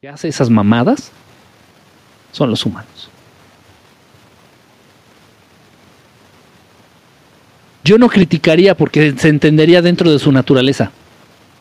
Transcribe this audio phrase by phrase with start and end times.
[0.00, 1.10] que hace esas mamadas
[2.30, 3.10] son los humanos.
[7.82, 10.92] Yo no criticaría porque se entendería dentro de su naturaleza.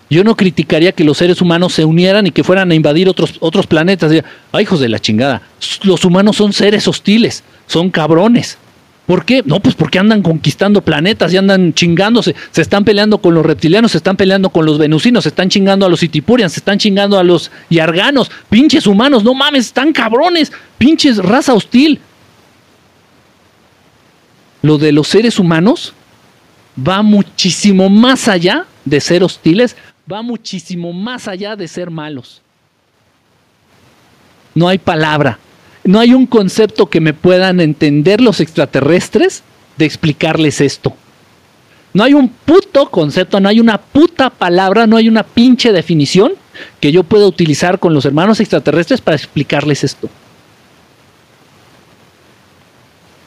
[0.08, 3.37] Yo no criticaría que los seres humanos se unieran y que fueran a invadir otros,
[3.39, 4.12] otros planetas.
[4.51, 5.42] Ay, hijos de la chingada.
[5.81, 8.60] Los humanos son seres hostiles, son cabrones.
[9.08, 9.42] ¿Por qué?
[9.46, 12.35] No, pues porque andan conquistando planetas y andan chingándose.
[12.51, 15.85] Se están peleando con los reptilianos, se están peleando con los venusinos, se están chingando
[15.85, 18.30] a los itipurians, se están chingando a los yarganos.
[18.49, 20.52] Pinches humanos, no mames, están cabrones.
[20.77, 22.02] Pinches raza hostil.
[24.61, 25.94] Lo de los seres humanos
[26.77, 29.77] va muchísimo más allá de ser hostiles,
[30.11, 32.41] va muchísimo más allá de ser malos.
[34.53, 35.39] No hay palabra
[35.87, 39.43] no hay un concepto que me puedan entender los extraterrestres
[39.77, 40.93] de explicarles esto.
[41.93, 46.33] No hay un puto concepto, no hay una puta palabra, no hay una pinche definición
[46.81, 50.09] que yo pueda utilizar con los hermanos extraterrestres para explicarles esto.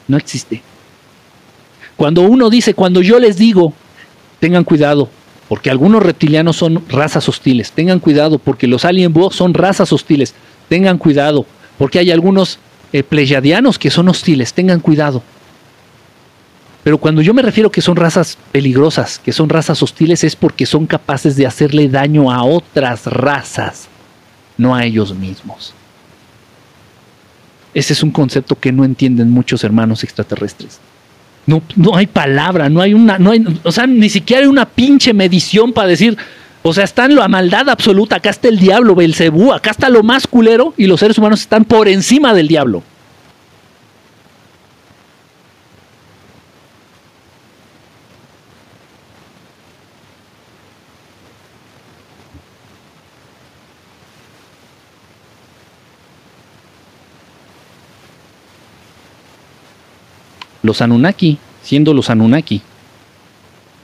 [0.06, 0.60] No existe.
[1.96, 3.72] Cuando uno dice, cuando yo les digo,
[4.38, 5.08] tengan cuidado,
[5.48, 10.34] porque algunos reptilianos son razas hostiles, tengan cuidado, porque los alien son razas hostiles,
[10.68, 11.46] tengan cuidado,
[11.80, 12.58] porque hay algunos
[12.92, 15.22] eh, pleyadianos que son hostiles, tengan cuidado.
[16.84, 20.66] Pero cuando yo me refiero que son razas peligrosas, que son razas hostiles, es porque
[20.66, 23.88] son capaces de hacerle daño a otras razas,
[24.58, 25.72] no a ellos mismos.
[27.72, 30.80] Ese es un concepto que no entienden muchos hermanos extraterrestres.
[31.46, 34.66] No, no hay palabra, no hay una, no hay, o sea, ni siquiera hay una
[34.66, 36.18] pinche medición para decir,
[36.62, 38.16] o sea, está en la maldad absoluta.
[38.16, 39.52] Acá está el diablo, Belcebú.
[39.52, 42.82] Acá está lo más culero y los seres humanos están por encima del diablo.
[60.62, 62.60] Los Anunnaki, siendo los Anunnaki,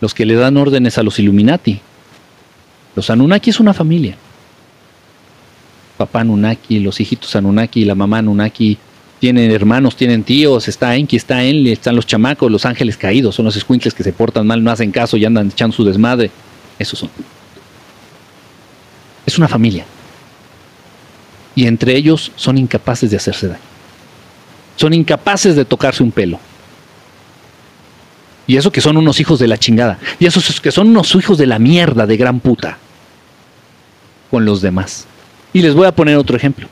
[0.02, 1.80] los que le dan órdenes a los Illuminati,
[2.96, 4.16] los Anunnaki es una familia.
[5.98, 8.78] Papá Anunnaki, los hijitos Anunnaki, la mamá Anunnaki,
[9.20, 13.44] tienen hermanos, tienen tíos, está Enki, está Enli, están los chamacos, los ángeles caídos, son
[13.44, 16.30] los escuincles que se portan mal, no hacen caso y andan echando su desmadre.
[16.78, 17.10] Esos son.
[19.26, 19.84] Es una familia.
[21.54, 23.60] Y entre ellos son incapaces de hacerse daño.
[24.76, 26.38] Son incapaces de tocarse un pelo.
[28.46, 29.98] Y eso que son unos hijos de la chingada.
[30.18, 32.78] Y esos que son unos hijos de la mierda de gran puta
[34.30, 35.06] con los demás.
[35.52, 36.68] Y les voy a poner otro ejemplo.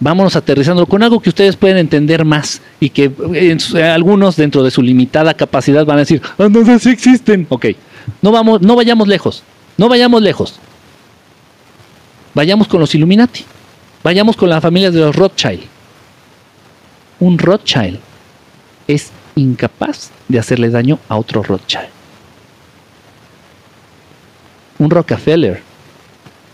[0.00, 4.70] Vámonos aterrizando con algo que ustedes pueden entender más y que eh, algunos dentro de
[4.70, 7.46] su limitada capacidad van a decir, ah, no sí existen.
[7.48, 7.66] Ok,
[8.20, 9.42] no, vamos, no vayamos lejos,
[9.76, 10.58] no vayamos lejos.
[12.34, 13.44] Vayamos con los Illuminati,
[14.02, 15.62] vayamos con la familia de los Rothschild.
[17.20, 17.98] Un Rothschild
[18.88, 21.88] es incapaz de hacerle daño a otro Rothschild.
[24.78, 25.62] Un Rockefeller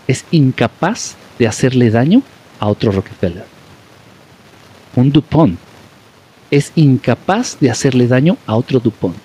[0.08, 2.22] es incapaz de hacerle daño
[2.58, 3.44] a otro Rockefeller.
[4.96, 5.58] Un DuPont
[6.50, 9.16] es incapaz de hacerle daño a otro DuPont.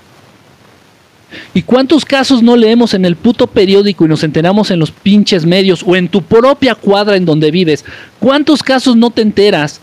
[1.54, 5.46] ¿Y cuántos casos no leemos en el puto periódico y nos enteramos en los pinches
[5.46, 7.84] medios o en tu propia cuadra en donde vives?
[8.20, 9.80] ¿Cuántos casos no te enteras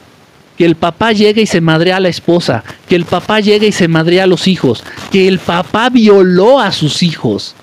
[0.56, 3.72] que el papá llega y se madrea a la esposa, que el papá llega y
[3.72, 7.56] se madrea a los hijos, que el papá violó a sus hijos?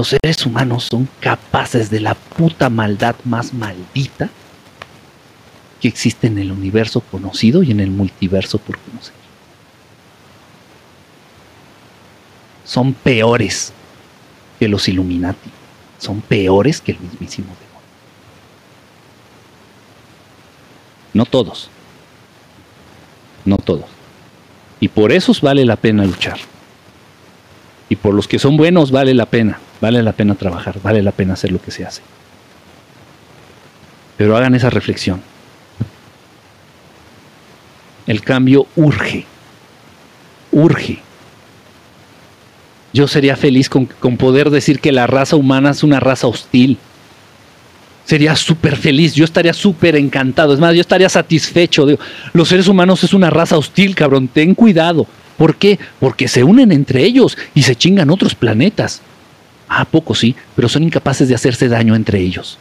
[0.00, 4.30] Los seres humanos son capaces de la puta maldad más maldita
[5.78, 9.12] que existe en el universo conocido y en el multiverso por conocer.
[12.64, 13.74] Son peores
[14.58, 15.50] que los Illuminati.
[15.98, 17.88] Son peores que el mismísimo demonio.
[21.12, 21.68] No todos.
[23.44, 23.84] No todos.
[24.80, 26.38] Y por esos vale la pena luchar.
[27.90, 29.60] Y por los que son buenos vale la pena.
[29.80, 32.02] Vale la pena trabajar, vale la pena hacer lo que se hace.
[34.16, 35.22] Pero hagan esa reflexión.
[38.06, 39.24] El cambio urge.
[40.52, 40.98] Urge.
[42.92, 46.76] Yo sería feliz con, poder decir que la raza humana es una raza hostil.
[48.04, 50.52] Sería súper feliz, yo estaría súper encantado.
[50.52, 51.86] Es más, yo estaría satisfecho.
[52.32, 54.28] los seres humanos es una raza hostil, cabrón.
[54.28, 55.06] Ten cuidado.
[55.38, 55.78] ¿Por qué?
[56.00, 59.00] Porque se unen entre ellos y se chingan otros planetas.
[59.72, 62.58] Ah, poco sí, pero son incapaces de hacerse daño entre ellos.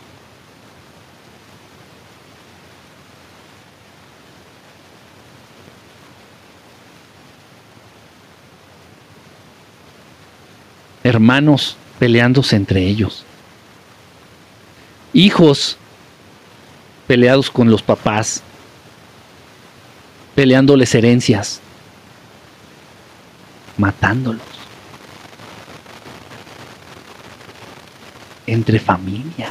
[11.03, 13.25] Hermanos peleándose entre ellos.
[15.11, 15.77] hijos
[17.07, 18.43] peleados con los papás,
[20.35, 21.59] peleándoles herencias,
[23.77, 24.58] matándolos.
[28.51, 29.47] Entre familia,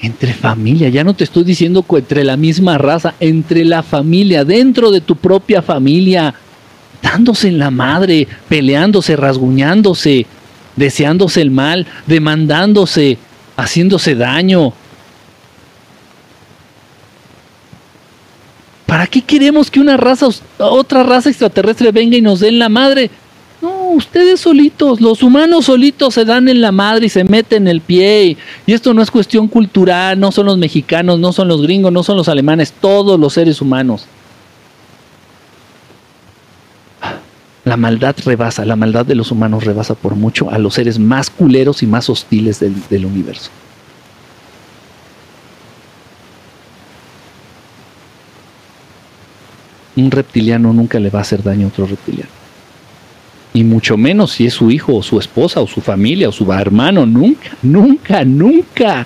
[0.00, 4.90] entre familia, ya no te estoy diciendo entre la misma raza, entre la familia, dentro
[4.90, 6.34] de tu propia familia,
[7.02, 10.24] dándose en la madre, peleándose, rasguñándose,
[10.76, 13.18] deseándose el mal, demandándose,
[13.56, 14.72] haciéndose daño.
[18.86, 23.10] ¿Para qué queremos que una raza, otra raza extraterrestre venga y nos den la madre?
[23.90, 28.36] Ustedes solitos, los humanos solitos se dan en la madre y se meten el pie.
[28.66, 32.02] Y esto no es cuestión cultural, no son los mexicanos, no son los gringos, no
[32.02, 34.06] son los alemanes, todos los seres humanos.
[37.64, 41.28] La maldad rebasa, la maldad de los humanos rebasa por mucho a los seres más
[41.30, 43.50] culeros y más hostiles del, universo.
[49.96, 52.37] Un reptiliano nunca le va a hacer daño a otro reptiliano.
[53.58, 56.52] Y mucho menos si es su hijo o su esposa o su familia o su
[56.52, 57.04] hermano.
[57.04, 59.04] Nunca, nunca, nunca,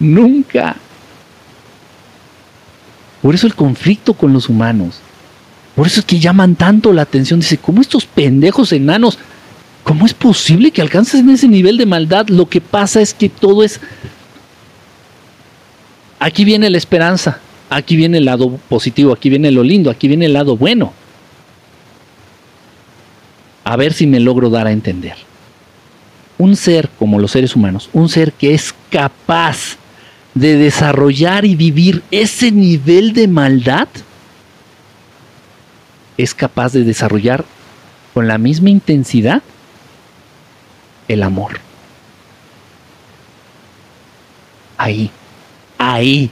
[0.00, 0.76] nunca.
[3.20, 5.00] Por eso el conflicto con los humanos.
[5.76, 7.40] Por eso es que llaman tanto la atención.
[7.40, 9.18] Dice, ¿cómo estos pendejos enanos?
[9.82, 12.28] ¿Cómo es posible que alcancen ese nivel de maldad?
[12.28, 13.82] Lo que pasa es que todo es...
[16.20, 17.38] Aquí viene la esperanza,
[17.68, 20.94] aquí viene el lado positivo, aquí viene lo lindo, aquí viene el lado bueno.
[23.64, 25.16] A ver si me logro dar a entender.
[26.36, 29.76] Un ser como los seres humanos, un ser que es capaz
[30.34, 33.88] de desarrollar y vivir ese nivel de maldad,
[36.16, 37.44] es capaz de desarrollar
[38.12, 39.42] con la misma intensidad
[41.08, 41.60] el amor.
[44.76, 45.10] Ahí,
[45.78, 46.30] ahí,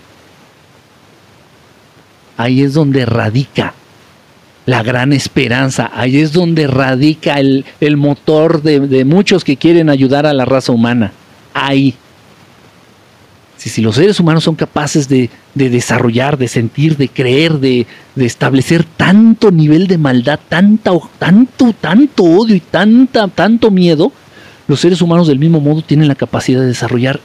[2.37, 3.75] ahí es donde radica
[4.67, 7.65] la gran esperanza, ahí es donde radica el,
[7.97, 11.13] motor de, de muchos que quieren ayudar a la raza humana.
[11.53, 11.97] Ahí,
[13.71, 17.87] si, los seres humanos son capaces de, desarrollar, de sentir, de creer, de,
[18.17, 24.13] establecer tanto nivel de maldad, tanto, tanto, tanto odio y tanta, tanto miedo,
[24.67, 27.21] los seres humanos del mismo modo tienen la capacidad de desarrollar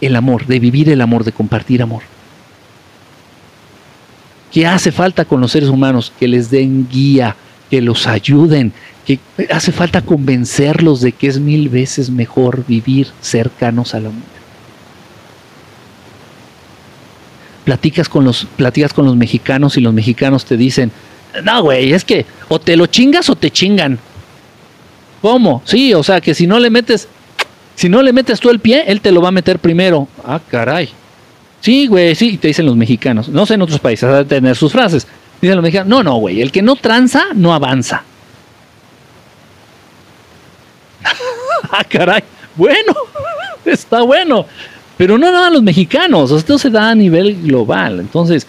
[0.00, 2.02] el amor, de vivir el amor, de compartir amor.
[4.52, 6.12] ¿Qué hace falta con los seres humanos?
[6.18, 7.36] Que les den guía,
[7.70, 8.72] que los ayuden,
[9.50, 14.28] hace falta convencerlos de que es mil veces mejor vivir cercanos a la muerte.
[17.64, 20.90] Platicas con los, platicas con los mexicanos y los mexicanos te dicen,
[21.44, 23.98] no, güey, es que o te lo chingas o te chingan.
[25.22, 25.62] ¿Cómo?
[25.64, 27.06] Sí, o sea que si no le metes,
[27.76, 30.08] si no le metes tú el pie, él te lo va a meter primero.
[30.24, 30.88] Ah, caray.
[31.60, 33.28] Sí, güey, sí, te dicen los mexicanos.
[33.28, 35.06] No sé en otros países, a tener sus frases.
[35.40, 38.02] Dicen los mexicanos, no, no, güey, el que no tranza no avanza.
[41.70, 42.22] ah, caray,
[42.56, 42.94] bueno,
[43.64, 44.46] está bueno.
[44.96, 48.00] Pero no nada los mexicanos, esto se da a nivel global.
[48.00, 48.46] Entonces,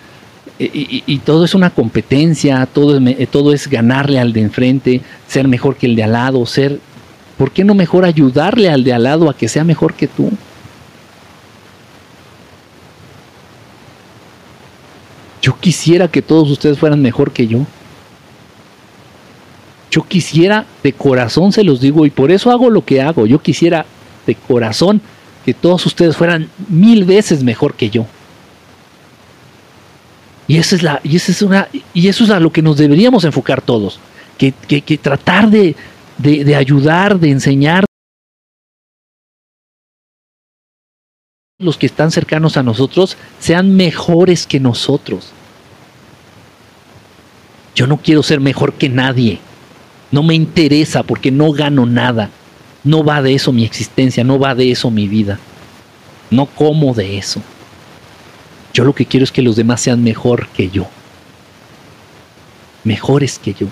[0.59, 5.47] y, todo es una competencia, todo es, eh, todo es ganarle al de enfrente, ser
[5.47, 6.79] mejor que el de al lado, ser,
[7.37, 10.31] ¿por qué no mejor ayudarle al de al lado a que sea mejor que tú?
[15.41, 17.65] Yo quisiera que todos ustedes fueran mejor que yo.
[19.89, 23.39] Yo quisiera, de corazón se los digo, y por eso hago lo que hago, yo
[23.41, 23.85] quisiera
[24.25, 25.01] de corazón
[25.43, 28.05] que todos ustedes fueran mil veces mejor que yo.
[30.47, 32.77] Y esa es la, y esa es una, y eso es a lo que nos
[32.77, 33.99] deberíamos enfocar todos.
[34.37, 35.75] Que, que, tratar de,
[36.17, 37.85] de, de ayudar, de enseñar
[41.61, 45.31] los que están cercanos a nosotros sean mejores que nosotros.
[47.75, 49.39] Yo no quiero ser mejor que nadie.
[50.11, 52.29] No me interesa porque no gano nada.
[52.83, 55.39] No va de eso mi existencia, no va de eso mi vida.
[56.31, 57.41] No como de eso.
[58.73, 60.87] Yo lo que quiero es que los demás sean mejor que yo.
[62.83, 63.67] Mejores que yo.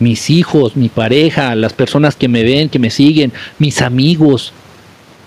[0.00, 4.52] Mis hijos, mi pareja, las personas que me ven, que me siguen, mis amigos,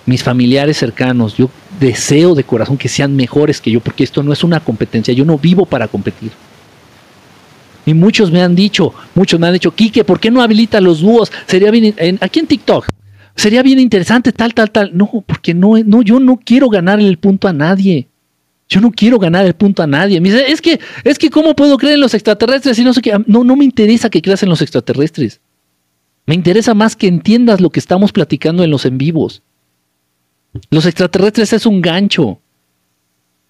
[0.05, 1.37] mis familiares cercanos.
[1.37, 5.13] Yo deseo de corazón que sean mejores que yo, porque esto no es una competencia.
[5.13, 6.31] Yo no vivo para competir.
[7.85, 11.01] Y muchos me han dicho, muchos me han dicho, Quique, ¿por qué no habilita los
[11.01, 11.31] dúos?
[11.47, 12.87] Sería bien, aquí en TikTok,
[13.35, 14.91] sería bien interesante, tal, tal, tal.
[14.95, 18.07] No, porque no, no, yo no quiero ganar el punto a nadie.
[18.69, 20.21] Yo no quiero ganar el punto a nadie.
[20.21, 22.79] Me dice, es que, es que, ¿cómo puedo creer en los extraterrestres?
[22.79, 23.19] Y no sé qué.
[23.25, 25.41] No, no me interesa que creas en los extraterrestres.
[26.25, 29.41] Me interesa más que entiendas lo que estamos platicando en los en vivos.
[30.69, 32.39] Los extraterrestres es un gancho.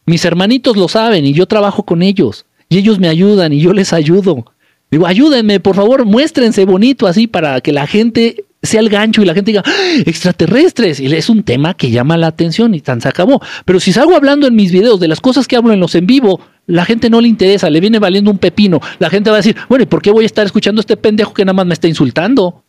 [0.06, 2.46] Mis hermanitos lo saben y yo trabajo con ellos.
[2.70, 4.46] Y ellos me ayudan y yo les ayudo.
[4.90, 9.26] Digo, ayúdenme, por favor, muéstrense bonito así para que la gente sea el gancho y
[9.26, 9.94] la gente diga, ¡Ah!
[10.06, 11.00] extraterrestres.
[11.00, 13.42] Y es un tema que llama la atención y tan se acabó.
[13.66, 16.08] Pero si salgo hablando en mis videos de las cosas que hablo en los en
[16.08, 18.80] vivo, la gente no le interesa, le viene valiendo un pepino.
[19.00, 20.98] La gente va a decir, bueno, ¿y por qué voy a estar escuchando a este
[20.98, 22.64] pendejo que nada más me está insultando?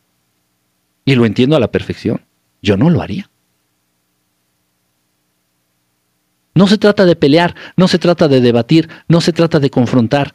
[1.05, 2.21] Y lo entiendo a la perfección.
[2.62, 3.32] Yo no lo haría.
[6.55, 10.35] No se trata de pelear, no se trata de debatir, no se trata de confrontar.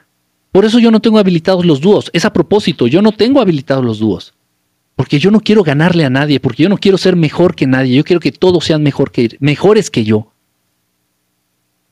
[0.52, 2.10] Por eso yo no tengo habilitados los dúos.
[2.14, 4.34] Es a propósito, yo no tengo habilitados los dúos.
[4.96, 7.96] Porque yo no quiero ganarle a nadie, porque yo no quiero ser mejor que nadie,
[7.96, 10.32] yo quiero que todos sean mejor que, mejores que yo.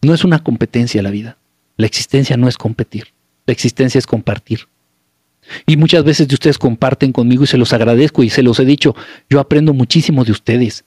[0.01, 1.37] No es una competencia la vida.
[1.77, 3.13] La existencia no es competir,
[3.45, 4.67] la existencia es compartir.
[5.67, 8.65] Y muchas veces de ustedes comparten conmigo y se los agradezco y se los he
[8.65, 8.95] dicho,
[9.29, 10.85] yo aprendo muchísimo de ustedes.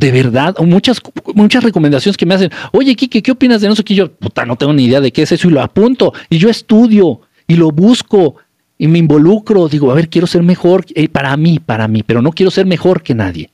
[0.00, 0.98] De verdad, muchas,
[1.34, 3.84] muchas recomendaciones que me hacen, oye Kike, ¿qué opinas de eso?
[3.84, 6.38] Que yo, puta, no tengo ni idea de qué es eso y lo apunto y
[6.38, 8.36] yo estudio y lo busco
[8.78, 12.22] y me involucro, digo, a ver, quiero ser mejor eh, para mí, para mí, pero
[12.22, 13.50] no quiero ser mejor que nadie.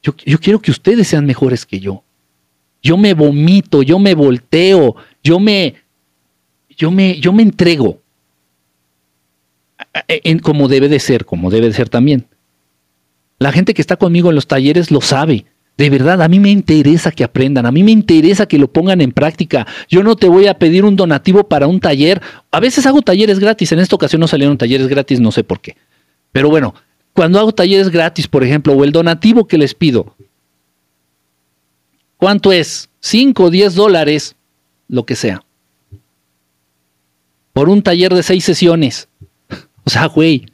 [0.00, 2.04] Yo, yo, quiero que ustedes sean mejores que yo.
[2.80, 4.94] Yo me vomito, yo me volteo,
[5.24, 5.74] yo me,
[6.68, 8.00] yo me, yo me entrego
[10.06, 12.26] en, como debe de ser, como debe de ser también.
[13.38, 15.46] La gente que está conmigo en los talleres lo sabe.
[15.76, 19.00] De verdad, a mí me interesa que aprendan, a mí me interesa que lo pongan
[19.00, 19.64] en práctica.
[19.88, 22.20] Yo no te voy a pedir un donativo para un taller.
[22.50, 25.60] A veces hago talleres gratis, en esta ocasión no salieron talleres gratis, no sé por
[25.60, 25.76] qué.
[26.32, 26.74] Pero bueno,
[27.12, 30.16] cuando hago talleres gratis, por ejemplo, o el donativo que les pido,
[32.16, 32.90] ¿cuánto es?
[32.98, 34.34] 5 o 10 dólares,
[34.88, 35.44] lo que sea.
[37.52, 39.08] Por un taller de seis sesiones.
[39.84, 40.44] O sea, güey,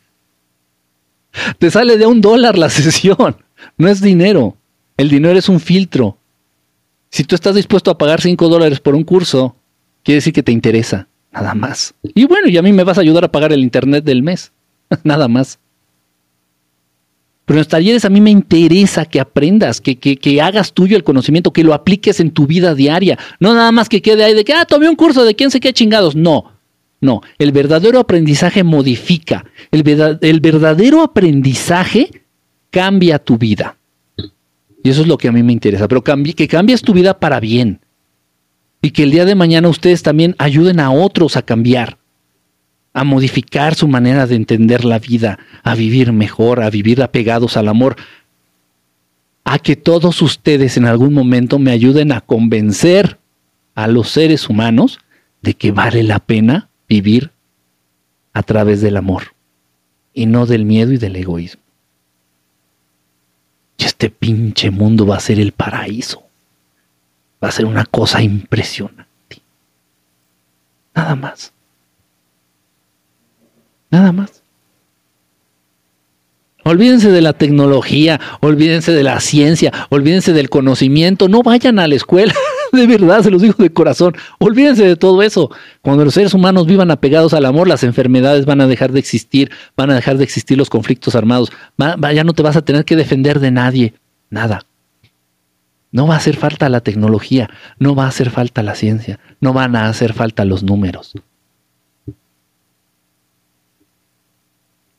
[1.58, 3.36] te sale de un dólar la sesión.
[3.76, 4.56] No es dinero.
[4.96, 6.18] El dinero es un filtro.
[7.10, 9.56] Si tú estás dispuesto a pagar 5 dólares por un curso,
[10.02, 11.08] quiere decir que te interesa.
[11.32, 11.94] Nada más.
[12.02, 14.52] Y bueno, y a mí me vas a ayudar a pagar el internet del mes.
[15.04, 15.58] Nada más.
[17.44, 20.96] Pero en los talleres a mí me interesa que aprendas, que, que, que, hagas tuyo
[20.96, 23.18] el conocimiento, que lo apliques en tu vida diaria.
[23.38, 25.60] No nada más que quede ahí de que, ah, tomé un curso de quién sé
[25.60, 26.16] qué chingados.
[26.16, 26.53] No.
[27.04, 27.20] No.
[27.38, 29.44] El verdadero aprendizaje modifica.
[29.70, 29.82] El,
[30.40, 32.22] verdadero aprendizaje
[32.70, 33.76] cambia tu vida.
[34.82, 37.40] Y eso es lo que a mí me interesa, pero que cambies tu vida para
[37.40, 37.80] bien.
[38.80, 41.98] Y que el día de mañana ustedes también ayuden a otros a cambiar,
[42.94, 47.68] a modificar su manera de entender la vida, a vivir mejor, a vivir apegados al
[47.68, 47.96] amor.
[49.44, 53.18] A que todos ustedes en algún momento me ayuden a convencer
[53.74, 55.00] a los seres humanos
[55.42, 57.30] de que vale la pena vivir
[58.32, 59.34] a través del amor
[60.12, 61.62] y no del miedo y del egoísmo.
[63.76, 66.22] Y este pinche mundo va a ser el paraíso.
[67.42, 69.42] Va a ser una cosa impresionante.
[70.94, 71.52] Nada más.
[73.90, 74.43] Nada más.
[76.64, 81.94] Olvídense de la tecnología, olvídense de la ciencia, olvídense del conocimiento, no vayan a la
[81.94, 82.32] escuela,
[82.72, 85.50] de verdad, se los digo de corazón, olvídense de todo eso.
[85.82, 89.50] Cuando los seres humanos vivan apegados al amor, las enfermedades van a dejar de existir,
[89.76, 92.96] van a dejar de existir los conflictos armados, ya no te vas a tener que
[92.96, 93.94] defender de nadie,
[94.30, 94.62] nada.
[95.92, 99.52] No va a hacer falta la tecnología, no va a hacer falta la ciencia, no
[99.52, 101.14] van a hacer falta los números.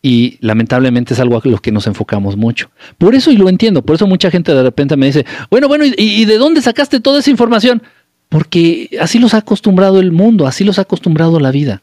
[0.05, 2.69] Y lamentablemente es algo a lo que nos enfocamos mucho.
[2.99, 5.83] Por eso, y lo entiendo, por eso mucha gente de repente me dice, bueno, bueno,
[5.83, 7.81] ¿y, de dónde sacaste toda esa información?
[8.29, 11.81] Porque así los ha acostumbrado el mundo, así los ha acostumbrado la vida.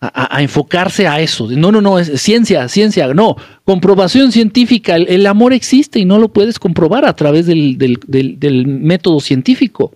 [0.00, 1.48] A, enfocarse a eso.
[1.48, 3.36] No, no, no, es ciencia, ciencia, no.
[3.64, 9.20] Comprobación científica, el, amor existe y no lo puedes comprobar a través del, del método
[9.20, 9.92] científico.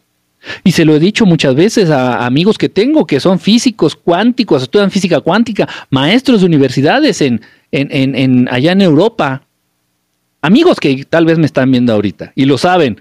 [0.65, 4.63] Y se lo he dicho muchas veces a amigos que tengo que son físicos cuánticos,
[4.63, 7.41] estudian física cuántica, maestros de universidades en,
[7.73, 9.43] en, en, allá en Europa.
[10.43, 13.01] Amigos que tal vez me están viendo ahorita y lo saben.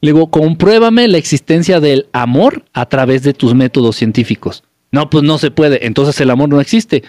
[0.00, 4.62] Le digo, compruébame la existencia del amor a través de tus métodos científicos.
[4.92, 5.86] No, pues no se puede.
[5.86, 7.02] Entonces el amor no existe.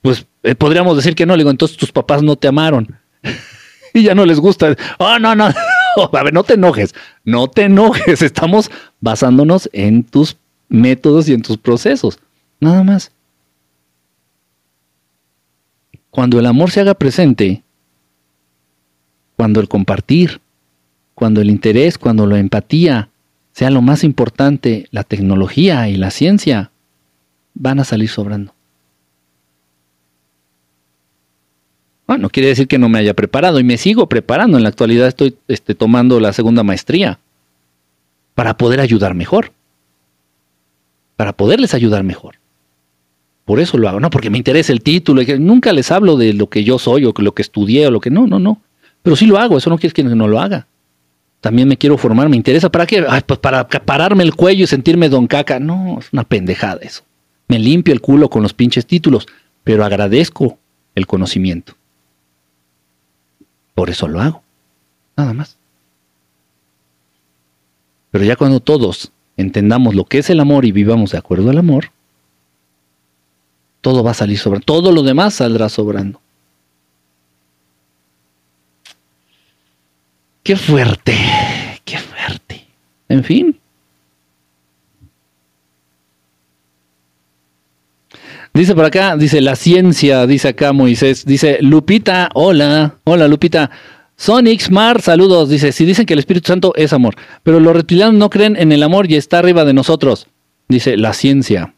[0.00, 1.34] Pues eh, podríamos decir que no.
[1.34, 2.98] Le digo, entonces tus papás no te amaron.
[3.94, 4.76] y ya no les gusta.
[4.98, 5.48] Oh, no, no.
[6.12, 6.94] a ver, no te enojes,
[7.24, 8.70] no te enojes, estamos
[9.00, 10.36] basándonos en tus
[10.68, 12.18] métodos y en tus procesos,
[12.60, 13.12] nada más.
[16.10, 17.62] Cuando el amor se haga presente,
[19.36, 20.40] cuando el compartir,
[21.14, 23.08] cuando el interés, cuando la empatía
[23.52, 26.70] sea lo más importante, la tecnología y la ciencia
[27.54, 28.51] van a salir sobrando.
[32.06, 34.56] Bueno, no quiere decir que no me haya preparado y me sigo preparando.
[34.56, 37.18] En la actualidad estoy este, tomando la segunda maestría
[38.34, 39.52] para poder ayudar mejor.
[41.16, 42.36] Para poderles ayudar mejor.
[43.44, 45.22] Por eso lo hago, no porque me interesa el título.
[45.38, 48.10] Nunca les hablo de lo que yo soy o lo que estudié o lo que
[48.10, 48.60] no, no, no.
[49.02, 50.66] Pero sí lo hago, eso no quiere decir que no lo haga.
[51.40, 52.70] También me quiero formar, me interesa.
[52.70, 53.04] ¿Para qué?
[53.26, 55.58] pues para pararme el cuello y sentirme don caca.
[55.58, 57.02] No, es una pendejada eso.
[57.48, 59.26] Me limpio el culo con los pinches títulos,
[59.64, 60.58] pero agradezco
[60.94, 61.74] el conocimiento.
[63.74, 64.42] Por eso lo hago.
[65.16, 65.56] Nada más.
[68.10, 71.58] Pero ya cuando todos entendamos lo que es el amor y vivamos de acuerdo al
[71.58, 71.90] amor,
[73.80, 74.64] todo va a salir sobrando.
[74.64, 76.20] Todo lo demás saldrá sobrando.
[80.42, 81.16] Qué fuerte,
[81.84, 82.66] qué fuerte.
[83.08, 83.61] En fin.
[88.54, 93.70] Dice por acá, dice la ciencia, dice acá Moisés, dice Lupita, hola, hola Lupita.
[94.14, 98.14] Sonix Mar, saludos, dice, si dicen que el Espíritu Santo es amor, pero los reptilianos
[98.14, 100.28] no creen en el amor y está arriba de nosotros,
[100.68, 101.74] dice la ciencia.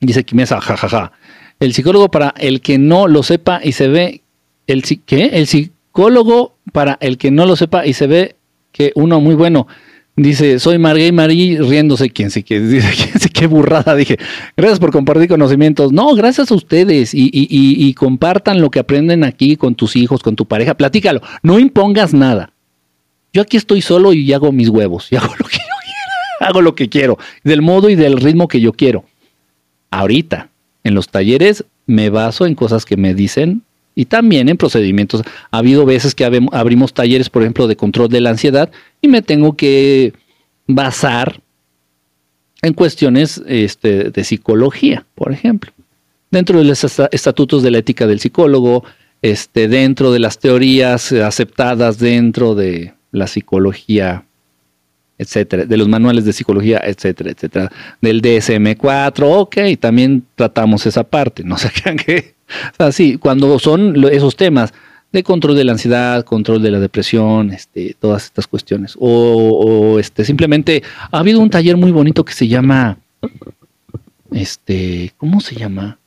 [0.00, 1.12] Dice Quimesa, jajaja.
[1.58, 4.22] El psicólogo para el que no lo sepa y se ve,
[4.68, 5.30] el, ¿qué?
[5.32, 8.36] El psicólogo para el que no lo sepa y se ve
[8.70, 9.66] que uno muy bueno.
[10.14, 12.10] Dice, soy Margay Marí riéndose.
[12.10, 12.60] ¿Quién sé qué?
[12.60, 13.94] Dice, ¿quién sé qué burrada?
[13.94, 14.18] Dije,
[14.56, 15.92] gracias por compartir conocimientos.
[15.92, 17.12] No, gracias a ustedes.
[17.14, 20.74] Y, compartan lo que aprenden aquí con tus hijos, con tu pareja.
[20.74, 21.22] Platícalo.
[21.42, 22.52] No impongas nada.
[23.32, 25.08] Yo aquí estoy solo y hago mis huevos.
[25.10, 26.50] Y hago lo que yo quiero.
[26.50, 27.18] Hago lo que quiero.
[27.44, 29.04] Del modo y del ritmo que yo quiero
[29.90, 30.50] ahorita.
[30.84, 33.62] En los talleres me baso en cosas que me dicen
[33.94, 35.22] y también en procedimientos.
[35.50, 38.70] Ha habido veces que abrimos talleres, por ejemplo, de control de la ansiedad
[39.00, 40.12] y me tengo que
[40.66, 41.40] basar
[42.62, 45.72] en cuestiones este, de psicología, por ejemplo.
[46.30, 48.84] Dentro de los estatutos de la ética del psicólogo,
[49.20, 54.24] este, dentro de las teorías aceptadas dentro de la psicología
[55.22, 61.44] etcétera, de los manuales de psicología, etcétera, etcétera, del DSM-4, ok, también tratamos esa parte,
[61.44, 62.34] no se crean que,
[62.78, 64.72] o sea, cuando son esos temas
[65.12, 69.98] de control de la ansiedad, control de la depresión, este, todas estas cuestiones, o, o
[69.98, 72.98] este, simplemente, ha habido un taller muy bonito que se llama,
[74.30, 75.98] este, ¿cómo se llama?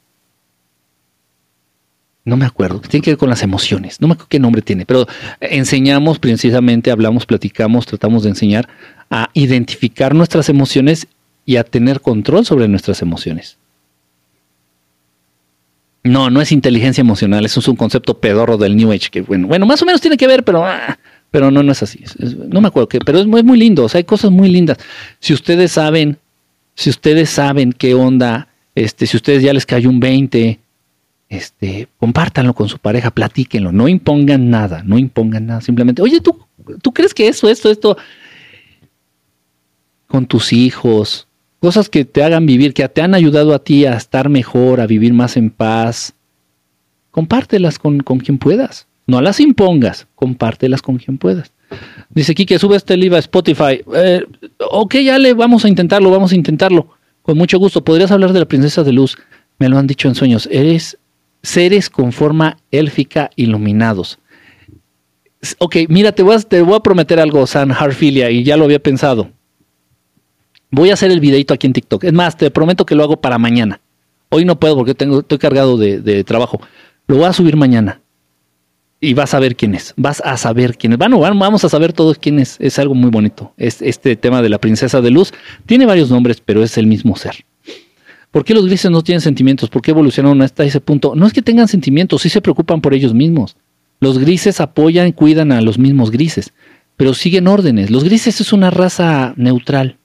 [2.25, 4.85] no me acuerdo, tiene que ver con las emociones, no me acuerdo qué nombre tiene,
[4.85, 5.07] pero
[5.39, 8.67] enseñamos precisamente, hablamos, platicamos, tratamos de enseñar
[9.11, 11.07] a identificar nuestras emociones
[11.45, 13.57] y a tener control sobre nuestras emociones.
[16.05, 19.47] No, no es inteligencia emocional, eso es un concepto pedorro del New Age, que bueno,
[19.47, 20.99] bueno, más o menos tiene que ver, pero, ah,
[21.31, 22.03] pero no, no es así.
[22.47, 24.77] no me acuerdo qué, pero es muy, muy lindo, o sea, hay cosas muy lindas.
[25.19, 26.19] Si ustedes saben,
[26.75, 30.59] si ustedes saben qué onda, este, si ustedes ya les cayó un 20,
[31.27, 36.39] este, compártanlo con su pareja, platíquenlo, no impongan nada, no impongan nada, simplemente, oye, ¿tú,
[36.83, 37.97] tú crees que eso, esto, esto,
[40.05, 41.24] con tus hijos,
[41.65, 44.85] cosas que te hagan vivir, que te han ayudado a ti a estar mejor, a
[44.85, 46.13] vivir más en paz,
[47.09, 51.53] compártelas con, con quien puedas, no las impongas, compártelas con quien puedas.
[52.11, 53.81] Dice aquí que sube este libro a Spotify.
[53.95, 54.23] Eh,
[54.59, 56.87] ok, ya le vamos a intentarlo, vamos a intentarlo.
[57.23, 57.83] Con mucho gusto.
[57.83, 59.17] ¿Podrías hablar de la princesa de luz?
[59.57, 60.47] Me lo han dicho en sueños.
[60.51, 60.99] Eres
[61.41, 64.19] seres con forma élfica iluminados.
[65.57, 68.65] Ok, mira, te voy a, te voy a prometer algo, San Harfilia, y ya lo
[68.65, 69.31] había pensado.
[70.75, 72.03] Voy a hacer el videito aquí en TikTok.
[72.03, 73.79] Es más, te prometo que lo hago para mañana.
[74.27, 76.59] Hoy no puedo porque tengo, estoy cargado de, trabajo.
[77.07, 78.01] Lo voy a subir mañana.
[78.99, 79.93] Y vas a ver quién es.
[79.95, 80.97] Vas a saber quién es.
[80.97, 82.57] Bueno, vamos a saber todos quién es.
[82.59, 83.53] Es algo muy bonito.
[83.55, 85.31] Es, este tema de la princesa de luz
[85.65, 87.45] tiene varios nombres, pero es el mismo ser.
[88.31, 89.69] ¿Por qué los grises no tienen sentimientos?
[89.69, 91.15] ¿Por qué evolucionaron hasta ese punto?
[91.15, 93.55] No es que tengan sentimientos, sí se preocupan por ellos mismos.
[94.01, 96.51] Los grises apoyan, cuidan a los mismos grises,
[96.97, 97.91] pero siguen órdenes.
[97.91, 99.99] Los grises es una raza neutral.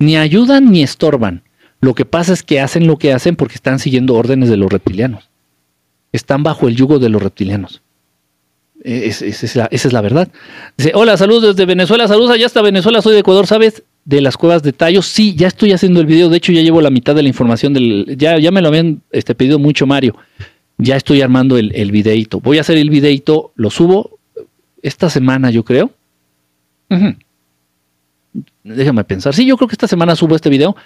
[0.00, 1.42] Ni ayudan ni estorban.
[1.80, 4.70] Lo que pasa es que hacen lo que hacen porque están siguiendo órdenes de los
[4.70, 5.30] reptilianos.
[6.10, 7.82] Están bajo el yugo de los reptilianos.
[8.82, 10.28] esa, es la, verdad.
[10.76, 13.84] Dice, hola, saludos desde Venezuela, saludos allá hasta Venezuela, soy de Ecuador, ¿sabes?
[14.04, 15.06] de las cuevas de tallos.
[15.06, 16.28] Sí, ya estoy haciendo el video.
[16.28, 18.16] De hecho, ya llevo la mitad de la información del.
[18.16, 20.16] Ya, ya me lo habían este, pedido mucho, Mario.
[20.78, 22.40] Ya estoy armando el, el videito.
[22.40, 24.18] Voy a hacer el videito, lo subo
[24.82, 25.92] esta semana, yo creo.
[28.64, 29.34] Déjame pensar.
[29.34, 30.76] Sí, yo creo que esta semana subo este video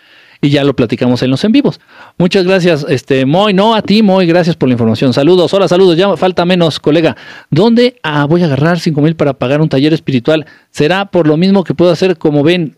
[0.41, 1.81] y ya lo platicamos en los en vivos.
[2.19, 3.55] Muchas gracias, este Moy.
[3.55, 5.13] No, a ti, Moy, gracias por la información.
[5.13, 5.97] Saludos, hola, saludos.
[5.97, 7.17] Ya falta menos, colega.
[7.51, 10.47] ¿Dónde ah, voy a agarrar 5 mil para pagar un taller espiritual?
[10.71, 12.77] ¿Será por lo mismo que puedo hacer como ven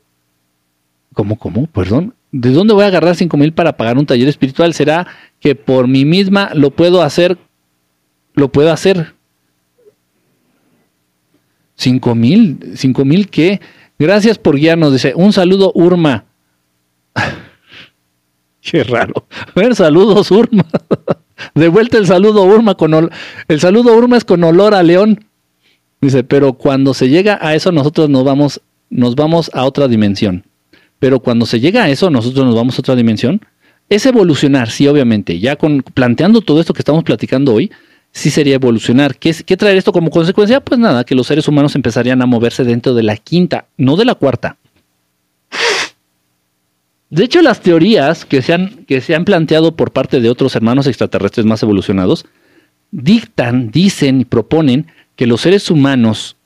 [1.14, 1.66] ¿Cómo, cómo?
[1.68, 2.14] Perdón.
[2.31, 4.74] ¿De dónde voy a agarrar 5 mil para pagar un taller espiritual?
[4.74, 5.07] ¿Será
[5.40, 7.38] que por mí misma lo puedo hacer
[8.37, 9.14] lo pueda hacer.
[11.74, 13.61] Cinco mil, cinco mil qué.
[13.98, 15.12] Gracias por guiarnos, dice.
[15.16, 16.24] Un saludo, Urma.
[18.61, 19.26] qué raro.
[19.54, 20.66] A ver, saludos, Urma.
[21.54, 23.11] De vuelta el saludo Urma con
[23.48, 25.26] el saludo Urma es con olor a león.
[26.00, 30.44] Dice, pero cuando se llega a eso nosotros nos vamos nos vamos a otra dimensión.
[30.98, 33.40] Pero cuando se llega a eso nosotros nos vamos a otra dimensión.
[33.88, 35.38] Es evolucionar, sí, obviamente.
[35.38, 37.70] Ya con planteando todo esto que estamos platicando hoy,
[38.16, 39.18] sí sería evolucionar.
[39.18, 40.61] ¿Qué, ¿Qué traer esto como consecuencia?
[40.61, 44.07] Pues nada, que los seres humanos empezarían a moverse dentro de la quinta, no de
[44.07, 44.57] la cuarta.
[47.11, 50.57] De hecho, las teorías que se, han, que se han planteado por parte de otros
[50.57, 52.24] hermanos extraterrestres más evolucionados
[52.90, 56.37] dictan, dicen y proponen que los seres humanos,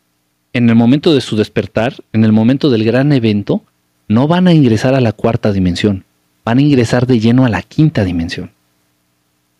[0.52, 3.62] en el momento de su despertar, en el momento del gran evento,
[4.08, 6.04] no van a ingresar a la cuarta dimensión,
[6.44, 8.50] van a ingresar de lleno a la quinta dimensión,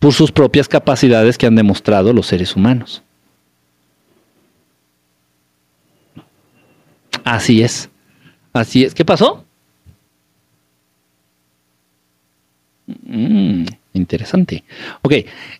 [0.01, 3.03] por sus propias capacidades que han demostrado los seres humanos.
[7.23, 7.87] Así es,
[8.51, 8.95] así es.
[8.95, 9.45] ¿Qué pasó?
[12.87, 14.63] Mm, interesante.
[15.03, 15.13] Ok,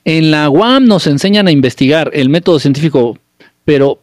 [0.06, 3.20] en la UAM nos enseñan a investigar el método científico,
[3.64, 4.02] pero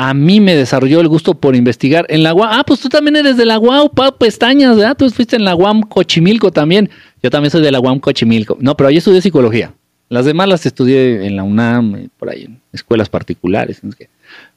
[0.00, 2.50] a mí me desarrolló el gusto por investigar en la UAM.
[2.52, 4.96] Ah, pues tú también eres de la UAM, pa, pestañas, ¿verdad?
[4.96, 6.88] Tú fuiste en la UAM Cochimilco también.
[7.20, 8.56] Yo también soy de la UAM Cochimilco.
[8.60, 9.74] No, pero ahí estudié psicología.
[10.08, 13.80] Las demás las estudié en la UNAM, por ahí, en escuelas particulares.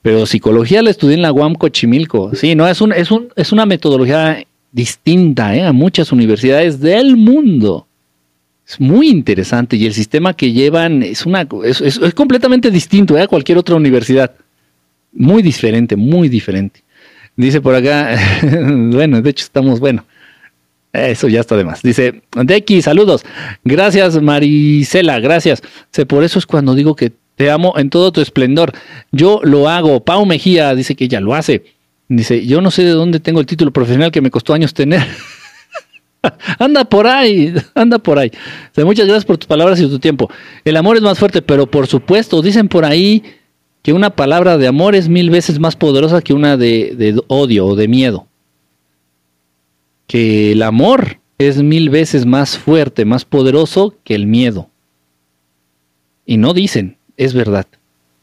[0.04, 2.36] Pero psicología la estudié en la UAM Cochimilco.
[2.36, 5.64] Sí, no, es, un, es, un, es una metodología distinta ¿eh?
[5.64, 7.88] a muchas universidades del mundo.
[8.68, 13.24] Es muy interesante y el sistema que llevan es, una, es, es, completamente distinto ¿eh?
[13.24, 14.36] a cualquier otra universidad.
[15.12, 16.84] Muy diferente, muy diferente.
[17.36, 18.18] Dice por acá,
[18.92, 20.06] bueno, de hecho estamos, bueno,
[20.94, 21.82] eso ya está de más.
[21.82, 23.24] Dice, Deki, saludos.
[23.64, 25.62] Gracias, Marisela, gracias.
[26.08, 28.74] Por eso es cuando digo que te amo en todo tu esplendor.
[29.12, 30.04] Yo lo hago.
[30.04, 31.64] Pau Mejía dice que ella lo hace.
[32.10, 35.02] Dice, yo no sé de dónde tengo el título profesional que me costó años tener.
[36.60, 38.32] anda por ahí, anda por ahí.
[38.84, 40.30] muchas gracias por tus palabras y tu tiempo.
[40.66, 43.24] El amor es más fuerte, pero por supuesto, dicen por ahí
[43.82, 47.76] que una palabra de amor es mil veces más poderosa que una de, odio o
[47.76, 48.28] de miedo.
[50.08, 54.70] Que el amor es mil veces más fuerte, más poderoso que el miedo.
[56.26, 57.66] Y no dicen, es verdad.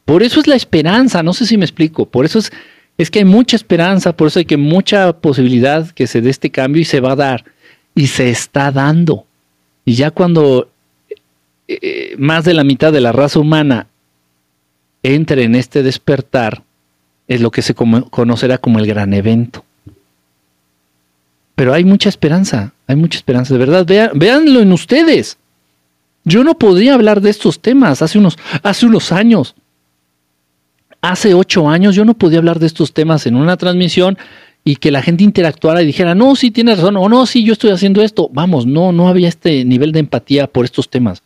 [0.05, 2.51] Por eso es la esperanza, no sé si me explico, por eso es
[2.99, 6.49] es que hay mucha esperanza, por eso hay que mucha posibilidad que se dé este
[6.49, 7.45] cambio y se va a dar.
[7.95, 9.25] Y se está dando.
[9.85, 10.69] Y ya cuando
[11.09, 13.87] eh, eh, más de la mitad de la raza humana
[15.03, 16.63] entre en este despertar,
[17.27, 19.63] es lo que se conocerá como el gran evento.
[21.55, 23.85] Pero hay mucha esperanza, hay mucha esperanza, de verdad.
[24.15, 25.37] Vean, en ustedes.
[26.23, 29.55] Yo no podría hablar de estos temas hace unos, hace unos años
[31.01, 34.17] hace ocho años yo no podía hablar de estos temas en una transmisión
[34.63, 37.53] y que la gente interactuara y dijera, no, sí tienes razón, o no, sí, yo
[37.53, 38.29] estoy haciendo esto.
[38.33, 41.23] Vamos, no, no había este nivel de empatía por estos temas.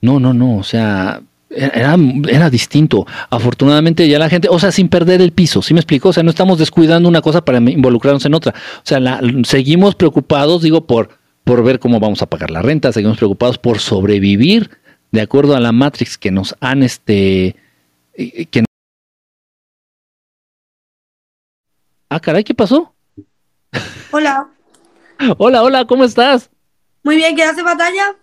[0.00, 1.96] No, no, no, o sea, era,
[2.28, 3.06] era, distinto.
[3.30, 6.10] Afortunadamente ya la gente, o sea, sin perder el piso, ¿sí me explico?
[6.10, 8.54] O sea, no estamos descuidando una cosa para involucrarnos en otra.
[8.78, 11.10] O sea, la, seguimos preocupados, digo, por,
[11.44, 14.70] por ver cómo vamos a pagar la renta, seguimos preocupados por sobrevivir
[15.10, 17.56] de acuerdo a la Matrix que nos han, este,
[18.50, 18.64] que
[22.10, 22.94] Ah, caray, ¿qué pasó?
[24.12, 24.48] Hola.
[25.38, 26.50] hola, hola, ¿cómo estás?
[27.02, 28.16] Muy bien, ¿quieres hacer batalla?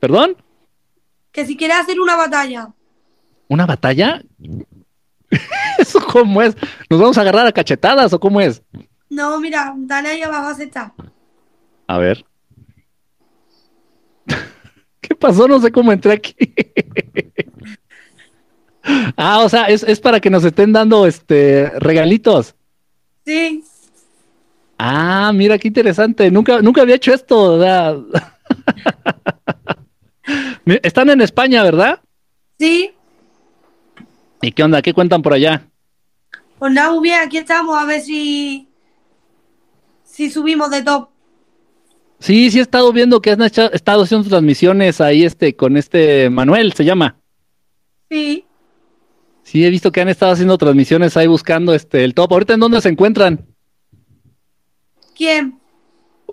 [0.00, 0.36] ¿Perdón?
[1.32, 2.68] Que si quieres hacer una batalla.
[3.48, 4.22] ¿Una batalla?
[5.78, 6.54] ¿Eso cómo es?
[6.88, 8.62] ¿Nos vamos a agarrar a cachetadas o cómo es?
[9.08, 10.94] No, mira, dale ahí abajo, acepta.
[11.86, 12.24] A ver.
[15.00, 15.48] ¿Qué pasó?
[15.48, 16.34] No sé cómo entré aquí.
[19.16, 22.54] ah, o sea, es, es, para que nos estén dando este regalitos.
[23.24, 23.64] Sí.
[24.78, 26.30] Ah, mira qué interesante.
[26.30, 27.58] Nunca, nunca había hecho esto.
[30.64, 32.00] Están en España, ¿verdad?
[32.58, 32.92] Sí.
[34.40, 34.82] ¿Y qué onda?
[34.82, 35.66] ¿Qué cuentan por allá?
[36.58, 38.68] Pues nada, muy bien, aquí estamos a ver si
[40.04, 41.08] si subimos de top.
[42.20, 46.72] Sí, sí he estado viendo que has estado haciendo transmisiones ahí este con este Manuel,
[46.72, 47.16] se llama.
[48.08, 48.44] Sí.
[49.42, 52.32] Sí, he visto que han estado haciendo transmisiones ahí buscando este el top.
[52.32, 53.44] ¿Ahorita en dónde se encuentran?
[55.16, 55.58] ¿Quién?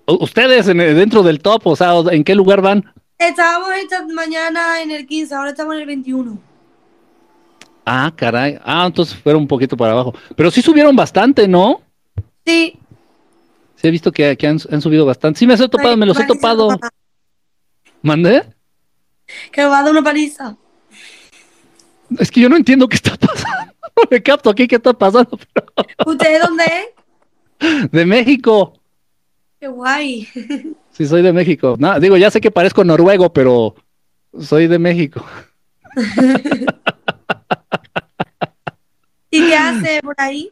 [0.05, 2.93] Ustedes dentro del top, o sea, ¿en qué lugar van?
[3.19, 6.39] Estábamos esta mañana en el 15, ahora estamos en el 21.
[7.85, 8.57] Ah, caray.
[8.63, 10.13] Ah, entonces fueron un poquito para abajo.
[10.37, 11.81] Pero sí subieron bastante, ¿no?
[12.45, 12.79] Sí.
[13.75, 15.37] Sí, he visto que, han, subido bastante.
[15.37, 16.79] Sí, me los he topado, me los he topado.
[18.01, 18.43] ¿Mandé?
[19.51, 20.55] Que me va a dar una paliza.
[22.17, 23.73] Es que yo no entiendo qué está pasando.
[24.09, 25.37] Me capto aquí qué está pasando.
[26.05, 27.91] ¿Usted de dónde es?
[27.91, 28.79] De México.
[29.59, 30.27] Qué guay.
[30.99, 31.77] Sí, soy de México.
[31.79, 33.73] No, digo, ya sé que parezco noruego, pero
[34.37, 35.25] soy de México.
[39.31, 40.51] ¿Y qué hace por ahí?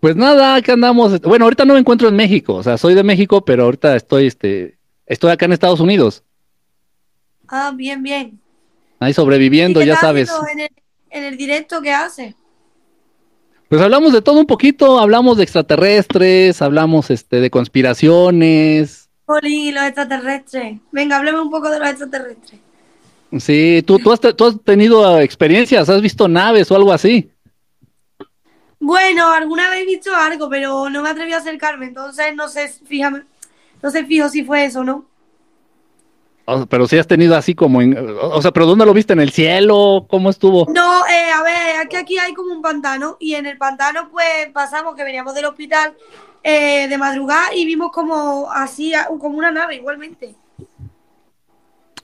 [0.00, 1.20] Pues nada, acá andamos.
[1.20, 2.56] Bueno, ahorita no me encuentro en México.
[2.56, 6.24] O sea, soy de México, pero ahorita estoy, este, estoy acá en Estados Unidos.
[7.46, 8.40] Ah, bien, bien.
[8.98, 10.28] Ahí ¿Y sobreviviendo, ya sabes.
[10.50, 10.70] En el,
[11.08, 12.34] en el directo, ¿qué hace?
[13.68, 19.05] Pues hablamos de todo un poquito, hablamos de extraterrestres, hablamos este de conspiraciones.
[19.26, 20.78] Poli, los extraterrestres.
[20.92, 22.60] Venga, hábleme un poco de los extraterrestres.
[23.38, 27.30] Sí, tú, tú, has, tú has tenido eh, experiencias, has visto naves o algo así.
[28.78, 32.68] Bueno, alguna vez he visto algo, pero no me atreví a acercarme, entonces no sé,
[32.68, 33.24] fíjame,
[33.82, 35.06] no sé fijo si fue eso, ¿no?
[36.44, 39.14] O sea, pero sí has tenido así como en, o sea, pero ¿dónde lo viste?
[39.14, 40.06] ¿En el cielo?
[40.08, 40.66] ¿Cómo estuvo?
[40.72, 44.48] No, eh, a ver, aquí, aquí hay como un pantano y en el pantano pues
[44.52, 45.96] pasamos que veníamos del hospital
[46.42, 50.34] eh, de madrugada y vimos como así, como una nave igualmente,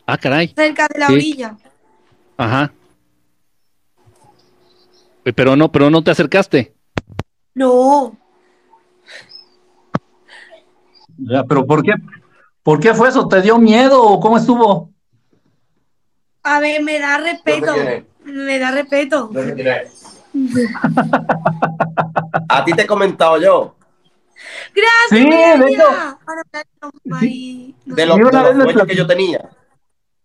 [0.06, 0.48] Ah, caray.
[0.54, 1.12] cerca de la Sí.
[1.14, 1.56] orilla.
[2.36, 2.72] Ajá.
[5.36, 6.74] Pero no, pero no te acercaste.
[7.54, 8.16] No,
[11.18, 11.92] Ya, pero ¿por qué?
[12.62, 13.28] ¿Por qué fue eso?
[13.28, 14.90] ¿Te dio miedo o cómo estuvo?
[16.42, 17.74] a ver, me da respeto,
[18.24, 19.30] me da respeto.
[22.48, 23.76] A ti te he comentado yo
[24.74, 25.82] Gracias, Sí, de hecho.
[27.84, 29.50] De los, de los que yo tenía.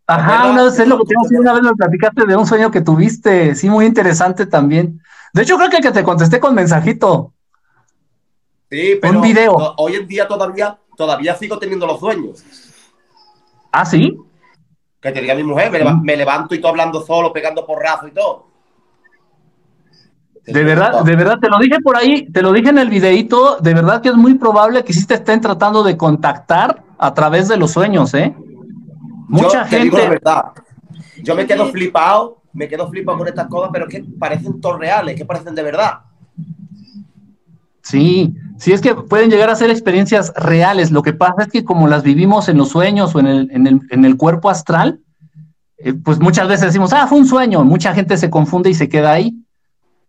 [0.10, 2.71] Ajá, una vez es lo que tengo, sí, una vez me platicaste de un sueño
[2.71, 5.01] que tuviste, sí, muy interesante también.
[5.34, 7.34] De hecho, creo que el que te contesté con mensajito.
[8.69, 9.53] Sí, pero Un video.
[9.77, 12.43] hoy en día todavía, todavía sigo teniendo los sueños.
[13.71, 14.17] Ah, sí.
[15.01, 18.08] Que te diga mi mujer, me, leva- me levanto y todo hablando solo, pegando porrazo
[18.08, 18.46] y todo.
[20.47, 23.57] De verdad, de verdad, te lo dije por ahí, te lo dije en el videíto,
[23.60, 27.49] de verdad que es muy probable que sí te estén tratando de contactar a través
[27.49, 28.33] de los sueños, ¿eh?
[29.27, 30.45] Mucha yo te digo la gente, verdad.
[31.21, 35.17] Yo me quedo flipado, me quedo flipado con estas cosas, pero que parecen todos reales,
[35.17, 35.99] que parecen de verdad.
[37.81, 40.91] sí, sí es que pueden llegar a ser experiencias reales.
[40.91, 43.67] Lo que pasa es que como las vivimos en los sueños o en el, en
[43.67, 45.01] el, en el cuerpo astral,
[45.77, 47.65] eh, pues muchas veces decimos, ah, fue un sueño.
[47.65, 49.43] Mucha gente se confunde y se queda ahí.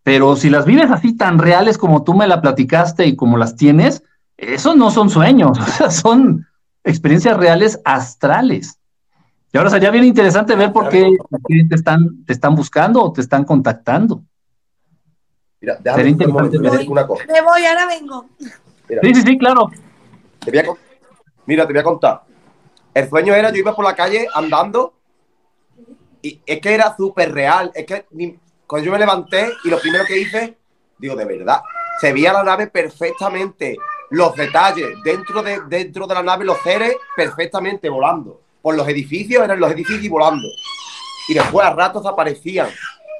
[0.08, 3.56] Pero si las vives así tan reales como tú me la platicaste y como las
[3.56, 4.02] tienes,
[4.38, 5.58] esos no son sueños,
[5.90, 6.46] son
[6.82, 8.78] experiencias reales astrales.
[9.52, 11.14] Y ahora sería bien interesante ver por qué,
[11.68, 14.22] te, están, te están buscando o te están contactando.
[15.60, 16.90] Mira, Sería déjame un interesante momento, te voy a ver.
[16.90, 17.24] una cosa.
[17.30, 18.26] Me voy, ahora vengo.
[18.88, 19.70] Mira, Sí, sí, sí, claro.
[20.42, 20.64] te voy a
[21.44, 22.22] Mira, te voy a contar.
[22.94, 24.94] El sueño era, yo iba por la calle andando
[26.22, 27.70] y es que era súper real.
[27.74, 28.38] Es que ni-
[28.68, 30.58] cuando yo me levanté y lo primero que hice,
[30.98, 31.62] digo, de verdad,
[31.98, 33.78] se veía la nave perfectamente,
[34.10, 38.42] los detalles, dentro de, dentro de la nave, los seres perfectamente volando.
[38.60, 40.46] Por los edificios, eran los edificios y volando.
[41.28, 42.68] Y después a ratos aparecían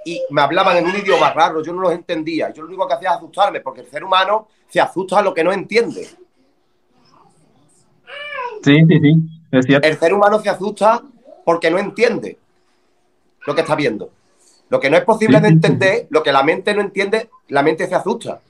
[0.05, 2.53] y me hablaban en un idioma raro, yo no los entendía.
[2.53, 5.33] Yo lo único que hacía es asustarme, porque el ser humano se asusta a lo
[5.33, 6.05] que no entiende.
[8.63, 9.15] Sí, sí, sí.
[9.51, 9.89] Es cierto.
[9.89, 11.03] El ser humano se asusta
[11.43, 12.39] porque no entiende
[13.47, 14.11] lo que está viendo.
[14.70, 17.87] Lo que no es posible de entender, lo que la mente no entiende, la mente
[17.87, 18.40] se asusta.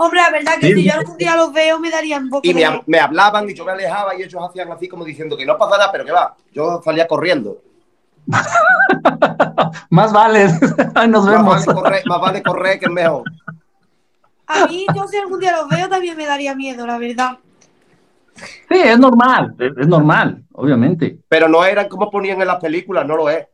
[0.00, 2.46] Hombre, la verdad que Sí, si yo algún día los veo me daría un poco
[2.46, 2.66] Y me, de...
[2.66, 5.58] ha- me hablaban y yo me alejaba y ellos hacían así como diciendo que no
[5.58, 6.36] pasa nada, pero que va.
[6.52, 7.58] Yo salía corriendo.
[9.90, 10.46] Más vale.
[11.08, 11.66] Nos Más vemos.
[11.66, 13.22] vale, correr, más vale correr que es mejor.
[14.46, 17.38] A mí, yo si algún día los veo también me daría miedo, la verdad.
[18.68, 21.18] Sí, es normal, es, normal, obviamente.
[21.28, 23.46] Pero no eran como ponían en las películas, no lo es.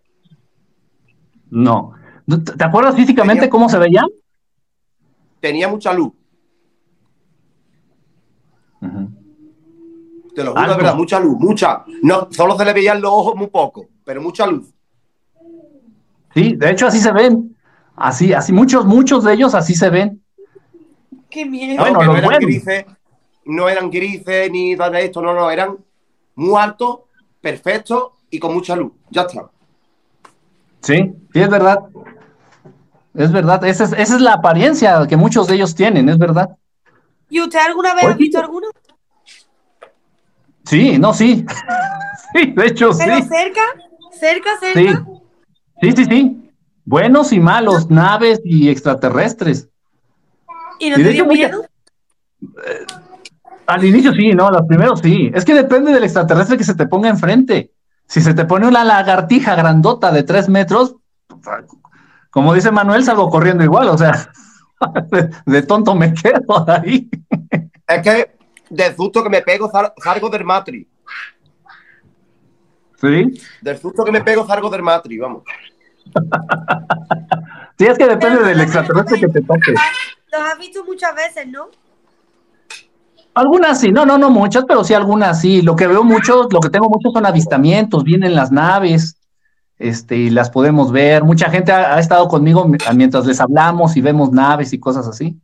[1.51, 1.93] No.
[2.57, 4.07] ¿Te acuerdas físicamente Tenía- cómo se veían?
[5.41, 6.13] Tenía mucha luz.
[10.35, 11.85] Te lo juro de verdad, mucha luz, mucha.
[12.03, 14.75] No, solo se le veían los ojos muy poco, pero mucha luz.
[16.35, 17.57] Sí, de hecho así se ven.
[17.95, 20.21] Así, así, muchos, muchos de ellos así se ven.
[21.31, 21.77] Qué miedo.
[21.79, 22.41] Bueno, no los eran buenos.
[22.47, 22.85] grises,
[23.47, 25.77] no eran grises ni nada de esto, no, no, eran
[26.35, 27.01] muy altos,
[27.41, 28.93] perfectos y con mucha luz.
[29.11, 29.51] Ya está.
[30.83, 31.81] Sí, sí, es verdad.
[33.15, 36.57] Es verdad, esa es, esa es la apariencia que muchos de ellos tienen, es verdad.
[37.31, 38.13] ¿Y usted alguna vez Oye.
[38.15, 38.69] ha visto alguno?
[40.65, 41.45] Sí, no, sí.
[42.33, 43.03] Sí, de hecho, sí.
[43.05, 43.61] Pero cerca,
[44.19, 45.07] cerca, Sí, cerca.
[45.81, 46.51] sí, sí, sí.
[46.85, 49.69] Buenos y malos, naves y extraterrestres.
[50.81, 51.65] ¿Y no Y te dio hecho, mucha- miedo?
[53.67, 55.31] Al inicio sí, no, los primeros sí.
[55.35, 57.73] Es que depende del extraterrestre que se te ponga enfrente.
[58.07, 60.97] Si se te pone una lagartija grandota de tres metros,
[62.31, 64.31] como dice Manuel, salgo corriendo igual, o sea,
[65.47, 67.09] de, tonto me quedo ahí.
[67.87, 68.37] Es que
[68.69, 69.71] de susto que me pego
[70.03, 70.89] salgo del matri.
[73.01, 73.41] ¿Sí?
[73.61, 75.43] Del susto que me pego salgo del matri, vamos.
[77.79, 79.73] sí, es que depende del extraterrestre que te toque.
[80.33, 81.69] Los has visto muchas veces, ¿no?
[83.35, 85.61] Algunas sí, no, no, no muchas, pero sí algunas sí.
[85.61, 89.17] Lo que veo mucho, lo que tengo mucho son avistamientos, vienen las naves,
[89.77, 91.25] este, y las podemos ver.
[91.25, 95.37] Mucha gente ha, estado conmigo mientras les hablamos y vemos naves y cosas así.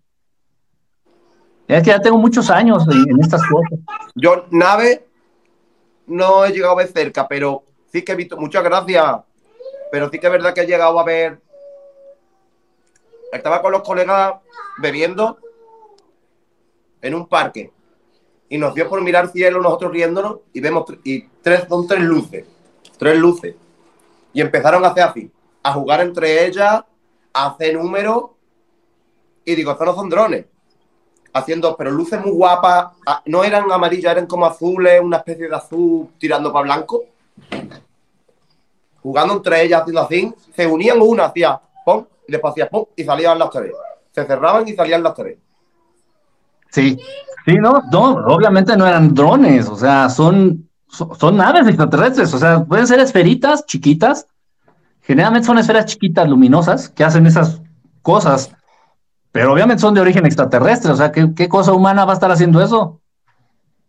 [1.66, 3.80] Es que ya tengo muchos años en, estas cosas.
[4.14, 5.08] Yo, nave,
[6.06, 9.04] no he llegado a ver cerca, pero sí que he visto, muchas gracias,
[9.90, 11.40] pero sí que es verdad que he llegado a ver.
[13.32, 14.34] Estaba con los colegas
[14.78, 15.38] bebiendo
[17.02, 17.72] en un parque
[18.50, 22.44] y nos dio por mirar cielo, nosotros riéndonos y vemos y tres, son tres luces,
[22.98, 23.54] tres luces.
[24.32, 25.30] Y empezaron a hacer así,
[25.62, 26.82] a jugar entre ellas,
[27.32, 28.24] a hacer números.
[29.44, 30.46] Y digo, estos son drones.
[31.32, 32.92] Haciendo, pero luces muy guapas,
[33.26, 37.04] no eran amarillas, eran como azules, una especie de azul tirando para blanco.
[39.00, 43.04] Jugando entre ellas, haciendo así, se unían una, hacía pum, y después hacía pum, y
[43.04, 43.72] salían las tres.
[44.10, 45.38] Se cerraban y salían las tres.
[46.68, 47.00] Sí,
[47.46, 52.64] sí, no, no, obviamente no eran drones, o sea, son, son, naves extraterrestres, o sea,
[52.64, 54.26] pueden ser esferitas chiquitas,
[55.02, 57.60] generalmente son esferas chiquitas luminosas que hacen esas
[58.02, 58.54] cosas,
[59.32, 62.62] pero obviamente son de origen extraterrestre, o sea, ¿qué, cosa humana va a estar haciendo
[62.62, 63.00] eso?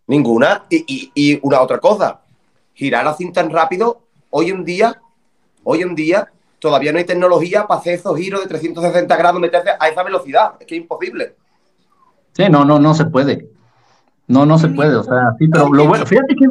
[0.08, 2.22] Ninguna, y, y, una otra cosa,
[2.74, 5.02] girar así tan rápido, hoy en día,
[5.64, 9.72] hoy en día, todavía no hay tecnología para hacer esos giros de 360 grados, meterse
[9.80, 11.36] a esa velocidad, es que es imposible.
[12.34, 13.50] Sí, no, no, no se puede.
[14.28, 16.48] No, no se puede, o sea, sí, pero lo bueno, fíjate que...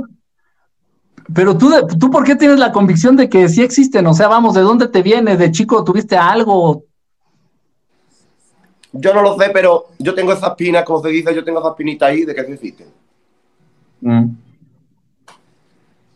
[1.32, 4.06] Pero tú, tú, ¿por qué tienes la convicción de que sí existen?
[4.06, 5.36] O sea, vamos, ¿de dónde te viene?
[5.36, 6.84] ¿De chico tuviste algo?
[8.92, 11.70] Yo no lo sé, pero yo tengo esa espina, como se dice, yo tengo esa
[11.70, 12.88] espinita ahí de que sí existen.
[14.00, 14.26] Mm.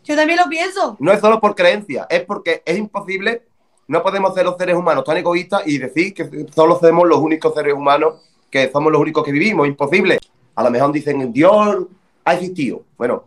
[0.03, 0.97] Yo también lo pienso.
[0.99, 3.43] No es solo por creencia, es porque es imposible,
[3.87, 7.53] no podemos ser los seres humanos tan egoístas y decir que solo somos los únicos
[7.53, 8.15] seres humanos
[8.55, 10.17] que somos los únicos que vivimos, imposible.
[10.55, 11.87] A lo mejor dicen, Dios
[12.23, 12.83] ha existido.
[12.97, 13.25] Bueno,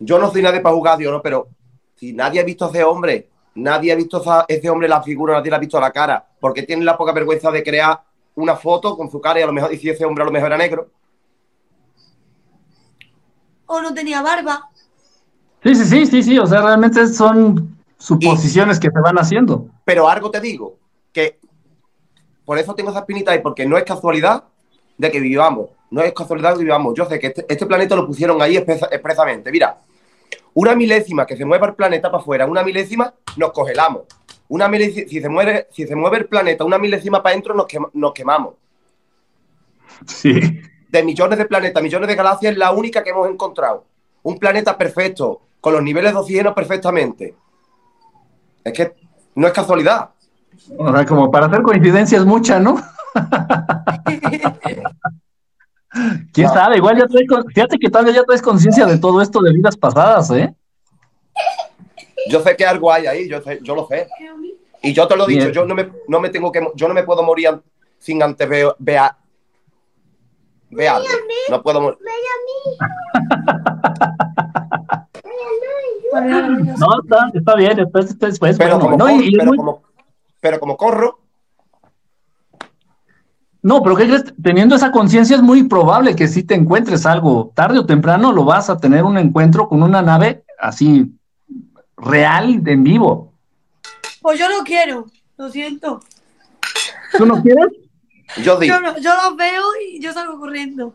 [0.00, 1.22] yo no soy nadie para jugar a Dios, ¿no?
[1.22, 1.46] pero
[1.94, 5.34] si nadie ha visto a ese hombre, nadie ha visto a ese hombre la figura,
[5.34, 8.02] nadie le ha visto la cara, porque tiene la poca vergüenza de crear
[8.34, 10.32] una foto con su cara y a lo mejor, y si ese hombre a lo
[10.32, 10.88] mejor era negro.
[13.66, 14.70] O no tenía barba.
[15.62, 19.68] Sí, sí, sí, sí, sí, o sea, realmente son suposiciones que se van haciendo.
[19.84, 20.78] Pero algo te digo,
[21.12, 21.38] que
[22.44, 24.42] por eso tengo esa espinita y porque no es casualidad
[24.96, 25.70] de que vivamos.
[25.90, 26.94] No es casualidad que vivamos.
[26.94, 29.50] Yo sé que este, este planeta lo pusieron ahí expresamente.
[29.50, 29.78] Mira,
[30.54, 34.02] una milésima que se mueva el planeta para afuera, una milésima, nos congelamos.
[34.48, 38.12] Una si, se mueve, si se mueve el planeta una milésima para adentro, nos, nos
[38.12, 38.54] quemamos.
[40.06, 40.60] Sí.
[40.88, 43.84] De millones de planetas, millones de galaxias, es la única que hemos encontrado.
[44.22, 47.34] Un planeta perfecto, con los niveles de oxígeno perfectamente.
[48.62, 48.94] Es que
[49.34, 50.10] no es casualidad.
[50.78, 52.76] O sea, como para hacer coincidencias muchas, ¿no?
[56.32, 56.78] ¿Quién sabe?
[56.78, 59.76] Igual ya traes, fíjate que tal vez ya traes conciencia de todo esto de vidas
[59.76, 60.52] pasadas, ¿eh?
[62.28, 64.08] Yo sé que algo hay ahí, yo, yo lo sé.
[64.82, 66.94] Y yo te lo he dicho, yo no me, no me tengo que, yo no
[66.94, 67.60] me puedo morir
[67.98, 69.02] sin antes ver, ver,
[70.70, 71.08] ver algo.
[71.50, 71.98] No puedo morir.
[76.14, 79.82] No, está, está bien, después, después pero, como, no, pero, como,
[80.40, 81.18] pero como corro,
[83.64, 84.24] no, pero ¿qué crees?
[84.42, 88.44] Teniendo esa conciencia es muy probable que si te encuentres algo, tarde o temprano lo
[88.44, 91.10] vas a tener un encuentro con una nave así
[91.96, 93.32] real, en vivo.
[94.20, 95.06] Pues yo no quiero,
[95.38, 96.00] lo siento.
[97.16, 97.72] ¿Tú no quieres?
[98.42, 98.76] yo digo.
[99.00, 100.92] Yo, los veo y yo salgo corriendo.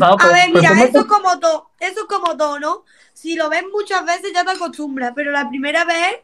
[0.00, 2.84] a pues, ver, pues mira, eso es como todo, eso es como todo, ¿no?
[3.14, 6.20] Si lo ves muchas veces ya te acostumbras, pero la primera vez...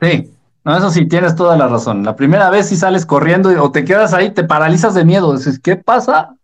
[0.00, 0.35] Sí.
[0.66, 2.02] No, eso sí, tienes toda la razón.
[2.02, 5.32] La primera vez si sales corriendo o te quedas ahí, te paralizas de miedo.
[5.32, 6.34] Dices, ¿qué pasa?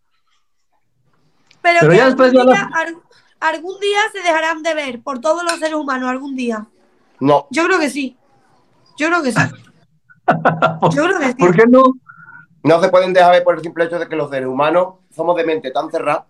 [1.61, 2.71] Pero, ya después algún, día,
[3.41, 6.65] algún día se dejarán de ver por todos los seres humanos, algún día.
[7.19, 7.49] No.
[7.51, 8.17] Yo creo que sí.
[8.97, 9.41] Yo creo que sí.
[10.95, 11.35] Yo creo que sí.
[11.35, 11.83] ¿Por qué no?
[12.63, 15.35] No se pueden dejar ver por el simple hecho de que los seres humanos somos
[15.35, 16.27] de mente tan cerrada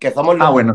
[0.00, 0.74] que somos ah, bueno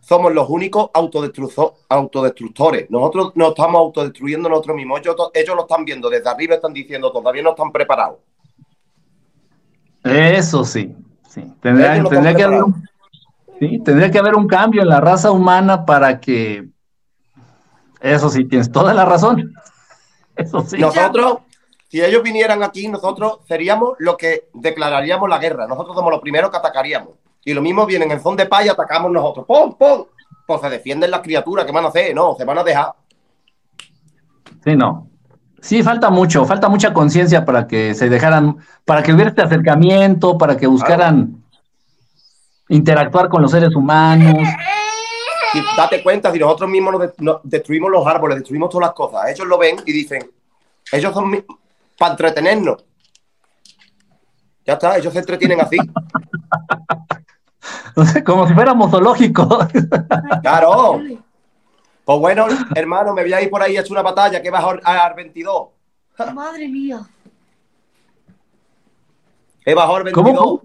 [0.00, 2.90] somos los únicos autodestructores.
[2.90, 5.00] Nosotros nos estamos autodestruyendo nosotros mismos.
[5.00, 8.18] Ellos, lo están viendo desde arriba, están diciendo todavía no están preparados.
[10.02, 10.96] Eso sí,
[11.28, 11.44] sí.
[11.60, 12.02] Tendría,
[12.34, 12.88] que haber un,
[13.58, 16.66] sí, tendría que haber un cambio en la raza humana para que
[18.00, 19.52] Eso sí, tienes toda la razón.
[20.36, 20.78] Eso sí.
[20.78, 21.40] Nosotros,
[21.88, 25.66] si ellos vinieran aquí, nosotros seríamos los que declararíamos la guerra.
[25.66, 27.10] Nosotros somos los primeros que atacaríamos.
[27.44, 29.46] Y lo mismo vienen en son de paz y atacamos nosotros.
[29.46, 30.04] ¡Pum, pum!
[30.46, 31.64] Pues se defienden las criaturas.
[31.64, 32.14] ¿Qué van a hacer?
[32.14, 32.92] No, se van a dejar.
[34.64, 35.08] Sí, no.
[35.62, 40.38] Sí, falta mucho, falta mucha conciencia para que se dejaran, para que hubiera este acercamiento,
[40.38, 41.42] para que buscaran
[42.68, 44.36] interactuar con los seres humanos.
[45.52, 48.94] Y date cuenta, si nosotros mismos nos de- nos destruimos los árboles, destruimos todas las
[48.94, 50.30] cosas, ellos lo ven y dicen,
[50.92, 51.44] ellos son
[51.98, 52.84] para entretenernos.
[54.64, 55.76] Ya está, ellos se entretienen así.
[58.24, 59.66] Como si fuéramos zoológicos.
[60.42, 61.00] Claro.
[62.04, 64.50] Pues bueno, hermano, me voy a ir por ahí a echar una batalla que he
[64.50, 65.68] bajado al 22.
[66.34, 67.00] Madre mía.
[69.64, 70.36] He bajado al 22.
[70.36, 70.62] ¿Cómo?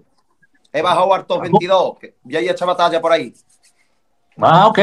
[0.72, 1.98] He bajado hartos 22.
[1.98, 3.32] que Voy a ir a echar batalla por ahí.
[4.38, 4.78] Ah, ok.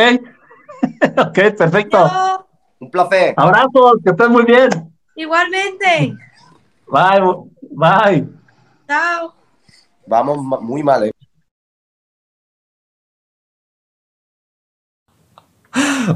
[1.27, 1.97] ok, perfecto.
[1.97, 2.47] Yo,
[2.79, 3.33] Un placer.
[3.35, 4.69] Abrazos, que estés muy bien.
[5.15, 6.15] igualmente.
[6.87, 7.21] Bye,
[7.71, 8.27] bye.
[8.87, 9.33] Chao.
[10.07, 11.11] Vamos muy mal, ¿eh?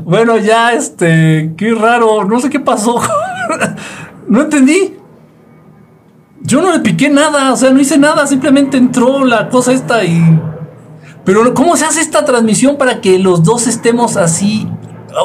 [0.04, 3.02] Bueno, ya, este, qué raro, no sé qué pasó.
[4.28, 4.96] no entendí.
[6.42, 10.04] Yo no le piqué nada, o sea, no hice nada, simplemente entró la cosa esta
[10.04, 10.40] y...
[11.26, 14.70] Pero ¿cómo se hace esta transmisión para que los dos estemos así?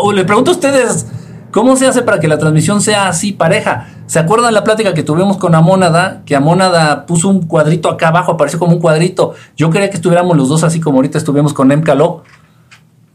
[0.02, 1.06] O le pregunto a ustedes,
[1.52, 3.86] ¿cómo se hace para que la transmisión sea así pareja?
[4.06, 6.22] ¿Se acuerdan la plática que tuvimos con Amónada?
[6.26, 9.34] Que Amónada puso un cuadrito acá abajo, apareció como un cuadrito.
[9.56, 12.24] Yo quería que estuviéramos los dos así como ahorita estuvimos con Emcalo.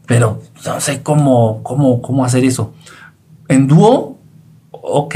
[0.08, 2.72] Pero no sé cómo, cómo, cómo hacer eso.
[3.46, 4.16] En dúo,
[4.70, 5.14] ok.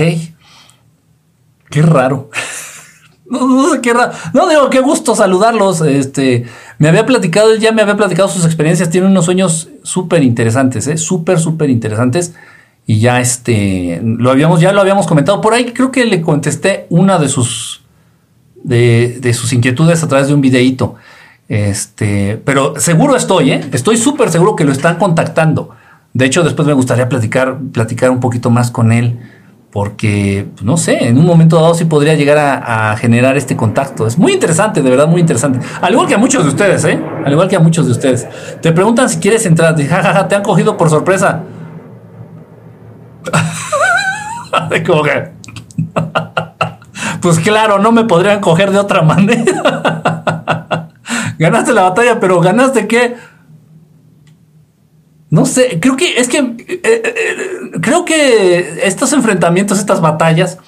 [1.70, 2.30] Qué raro.
[3.24, 4.12] No, no sé qué raro.
[4.34, 5.80] No digo, qué gusto saludarlos.
[5.80, 6.44] Este,
[6.76, 8.90] me había platicado, ya me había platicado sus experiencias.
[8.90, 10.98] Tiene unos sueños súper interesantes, ¿eh?
[10.98, 12.34] súper, súper interesantes.
[12.86, 15.72] Y ya este, lo habíamos, ya lo habíamos comentado por ahí.
[15.72, 17.80] Creo que le contesté una de sus,
[18.64, 20.96] de, de sus inquietudes a través de un videíto.
[21.52, 23.60] Este, pero seguro estoy, ¿eh?
[23.72, 25.68] Estoy súper seguro que lo están contactando.
[26.14, 29.20] De hecho, después me gustaría platicar, platicar un poquito más con él,
[29.70, 34.06] porque, pues, no sé, en un momento dado sí podría llegar a, generar este contacto.
[34.06, 35.58] Es muy interesante, de verdad, muy interesante.
[35.82, 36.98] Al igual que a muchos de ustedes, ¿eh?
[37.22, 38.26] Al igual que a muchos de ustedes.
[38.62, 39.76] Te preguntan si quieres entrar.
[39.76, 41.42] Dije, jajaja, te han cogido por sorpresa.
[47.20, 50.61] Pues claro, no me podrían coger de otra manera.
[51.42, 53.16] ganaste la batalla, pero ganaste qué?
[55.28, 60.58] No sé, creo que es que eh, eh, creo que estos enfrentamientos, estas batallas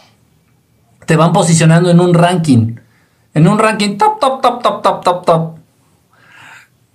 [1.07, 2.77] te van posicionando en un ranking,
[3.35, 5.59] en un ranking top, top, top, top, top, top, top.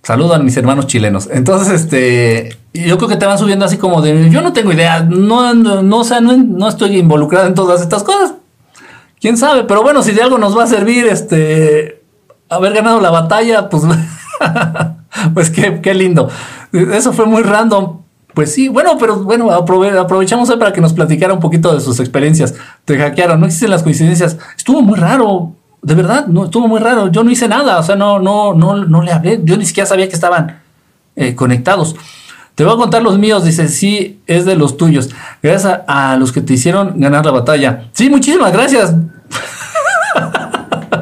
[0.02, 1.28] Saludan mis hermanos chilenos.
[1.30, 5.00] Entonces, este, yo creo que te van subiendo así como de, yo no tengo idea,
[5.00, 8.34] no, no, no, o sea, no, no estoy involucrado en todas estas cosas.
[9.20, 11.99] Quién sabe, pero bueno, si de algo nos va a servir, este,
[12.50, 13.84] haber ganado la batalla, pues,
[15.34, 16.28] pues qué, qué lindo.
[16.72, 17.98] Eso fue muy random.
[18.34, 21.80] Pues sí, bueno, pero bueno, aprove aprovechamos hoy para que nos platicara un poquito de
[21.80, 22.54] sus experiencias.
[22.84, 24.38] Te hackearon, no existen las coincidencias.
[24.56, 27.08] Estuvo muy raro, de verdad, no estuvo muy raro.
[27.10, 29.40] Yo no hice nada, o sea, no, no, no, no le hablé.
[29.42, 30.60] Yo ni siquiera sabía que estaban
[31.16, 31.96] eh, conectados.
[32.54, 35.10] Te voy a contar los míos, dice, sí, es de los tuyos.
[35.42, 37.88] Gracias a los que te hicieron ganar la batalla.
[37.92, 38.94] Sí, muchísimas gracias.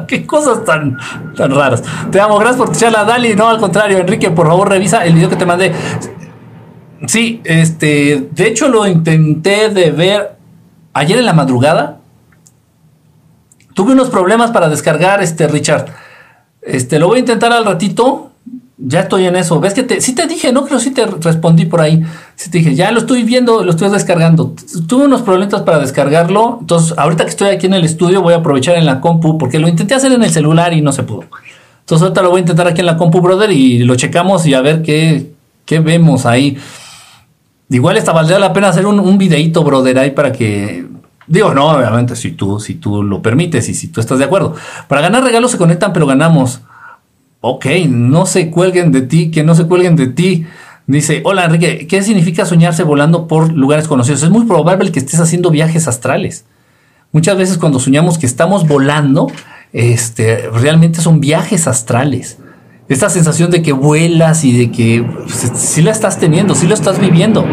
[0.09, 0.97] Qué cosas tan,
[1.37, 1.83] tan raras.
[2.11, 3.35] Te amo, gracias por tu charla, Dali.
[3.35, 5.71] No, al contrario, Enrique, por favor, revisa el video que te mandé.
[7.05, 10.35] Sí, este, de hecho lo intenté de ver
[10.93, 11.99] ayer en la madrugada.
[13.75, 15.85] Tuve unos problemas para descargar este Richard.
[16.63, 18.28] Este, lo voy a intentar al ratito.
[18.81, 19.59] Ya estoy en eso.
[19.59, 22.01] ¿Ves que te, sí te dije, no creo sí te respondí por ahí.
[22.35, 24.55] Sí te dije, ya lo estoy viendo, lo estoy descargando.
[24.87, 26.59] Tuve unos problemas para descargarlo.
[26.61, 29.59] Entonces, ahorita que estoy aquí en el estudio, voy a aprovechar en la compu, porque
[29.59, 31.25] lo intenté hacer en el celular y no se pudo.
[31.81, 34.53] Entonces, ahorita lo voy a intentar aquí en la compu, brother, y lo checamos y
[34.53, 35.33] a ver qué,
[35.65, 36.57] qué vemos ahí.
[37.69, 40.87] Igual esta valdría la pena hacer un, un videíto, brother, ahí para que.
[41.27, 44.55] Digo, no, obviamente, si tú, si tú lo permites y si tú estás de acuerdo.
[44.87, 46.61] Para ganar regalos se conectan, pero ganamos.
[47.41, 50.45] Ok, no se cuelguen de ti, que no se cuelguen de ti.
[50.87, 54.23] Dice, hola Enrique, ¿qué significa soñarse volando por lugares conocidos?
[54.23, 56.45] Es muy probable que estés haciendo viajes astrales.
[57.13, 59.31] Muchas veces cuando soñamos que estamos volando,
[59.71, 62.39] este, realmente son viajes astrales.
[62.89, 66.73] Esta sensación de que vuelas y de que pues, sí la estás teniendo, sí lo
[66.73, 67.45] estás viviendo,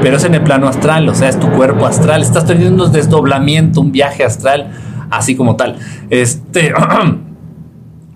[0.00, 2.92] pero es en el plano astral, o sea, es tu cuerpo astral, estás teniendo un
[2.92, 4.70] desdoblamiento, un viaje astral,
[5.10, 5.76] así como tal.
[6.08, 6.72] Este.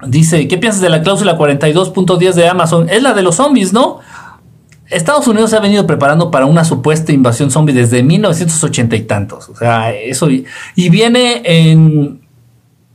[0.06, 2.88] Dice, ¿qué piensas de la cláusula 42.10 de Amazon?
[2.88, 3.98] Es la de los zombies, ¿no?
[4.88, 9.48] Estados Unidos se ha venido preparando para una supuesta invasión zombie desde 1980 y tantos.
[9.48, 10.28] O sea, eso.
[10.30, 10.44] Y,
[10.74, 12.20] viene en.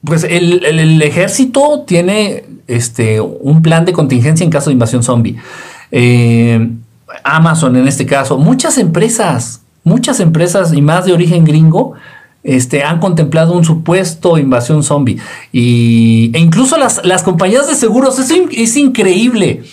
[0.04, 5.04] Pues el, el- el ejército tiene este, un plan de contingencia en caso de invasión
[5.04, 5.38] zombie.
[5.92, 6.70] Eh,
[7.24, 11.94] Amazon en este caso, muchas empresas, muchas empresas y más de origen gringo,
[12.48, 15.18] este, han contemplado un supuesto invasión zombie.
[15.52, 19.64] Y, e incluso las, las compañías de seguros, es, in- es increíble.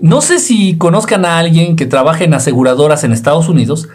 [0.00, 3.88] No sé si conozcan a alguien que trabaje en aseguradoras en Estados Unidos,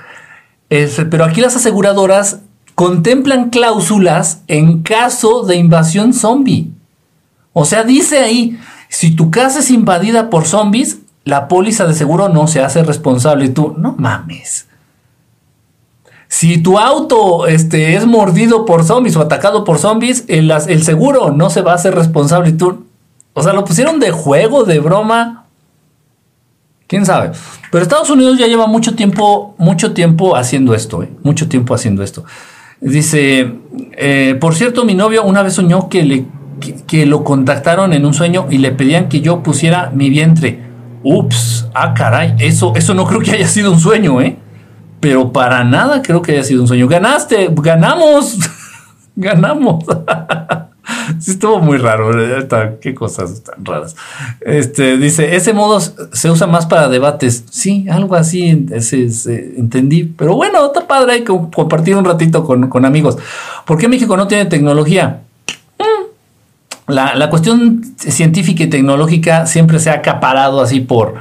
[0.70, 2.40] es- pero aquí las aseguradoras
[2.76, 6.72] contemplan cláusulas en caso de invasión zombie.
[7.52, 12.30] O sea, dice ahí, si tu casa es invadida por zombies, la póliza de seguro
[12.30, 13.46] no se hace responsable.
[13.46, 14.68] Y tú, no mames.
[16.28, 21.32] Si tu auto este, es mordido por zombies o atacado por zombies, el, el seguro
[21.32, 22.52] no se va a hacer responsable.
[22.52, 22.86] Tú,
[23.34, 25.46] o sea, lo pusieron de juego, de broma.
[26.88, 27.32] ¿Quién sabe?
[27.72, 31.10] Pero Estados Unidos ya lleva mucho tiempo, mucho tiempo haciendo esto, ¿eh?
[31.24, 32.24] mucho tiempo haciendo esto.
[32.80, 33.56] Dice,
[33.98, 36.26] eh, por cierto, mi novio una vez soñó que, le,
[36.88, 40.66] que lo contactaron en un sueño y le pedían que yo pusiera mi vientre.
[41.04, 44.38] Ups, ah, caray, eso, eso no creo que haya sido un sueño, ¿eh?
[45.00, 46.88] Pero para nada creo que haya sido un sueño.
[46.88, 48.38] Ganaste, ganamos,
[49.16, 49.84] ganamos.
[51.20, 52.12] Sí, estuvo muy raro.
[52.18, 52.48] eh,
[52.80, 53.96] Qué cosas tan raras.
[54.40, 57.44] Este dice: Ese modo se usa más para debates.
[57.50, 60.04] Sí, algo así ese- ese- entendí.
[60.06, 63.18] Pero bueno, está padre hay que compartir un ratito con, con amigos.
[63.66, 65.22] ¿Por qué México no tiene tecnología?
[65.78, 66.92] Mm.
[66.94, 71.16] La, la cuestión científica y tecnológica siempre se ha acaparado así por,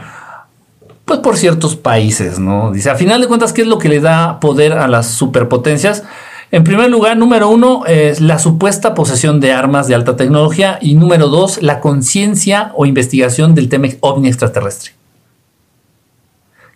[1.07, 2.73] pues por ciertos países, ¿no?
[2.73, 6.03] Dice, a final de cuentas, ¿qué es lo que le da poder a las superpotencias?
[6.51, 10.95] En primer lugar, número uno, es la supuesta posesión de armas de alta tecnología y
[10.95, 14.93] número dos, la conciencia o investigación del tema ovni extraterrestre.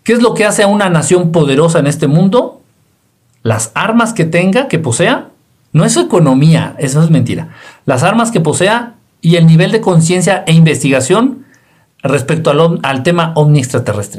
[0.04, 2.60] ¿Qué es lo que hace a una nación poderosa en este mundo?
[3.42, 5.28] Las armas que tenga, que posea,
[5.72, 7.48] no es su economía, eso es mentira.
[7.84, 11.46] Las armas que posea y el nivel de conciencia e investigación
[12.02, 14.18] respecto al, al tema ovni extraterrestre.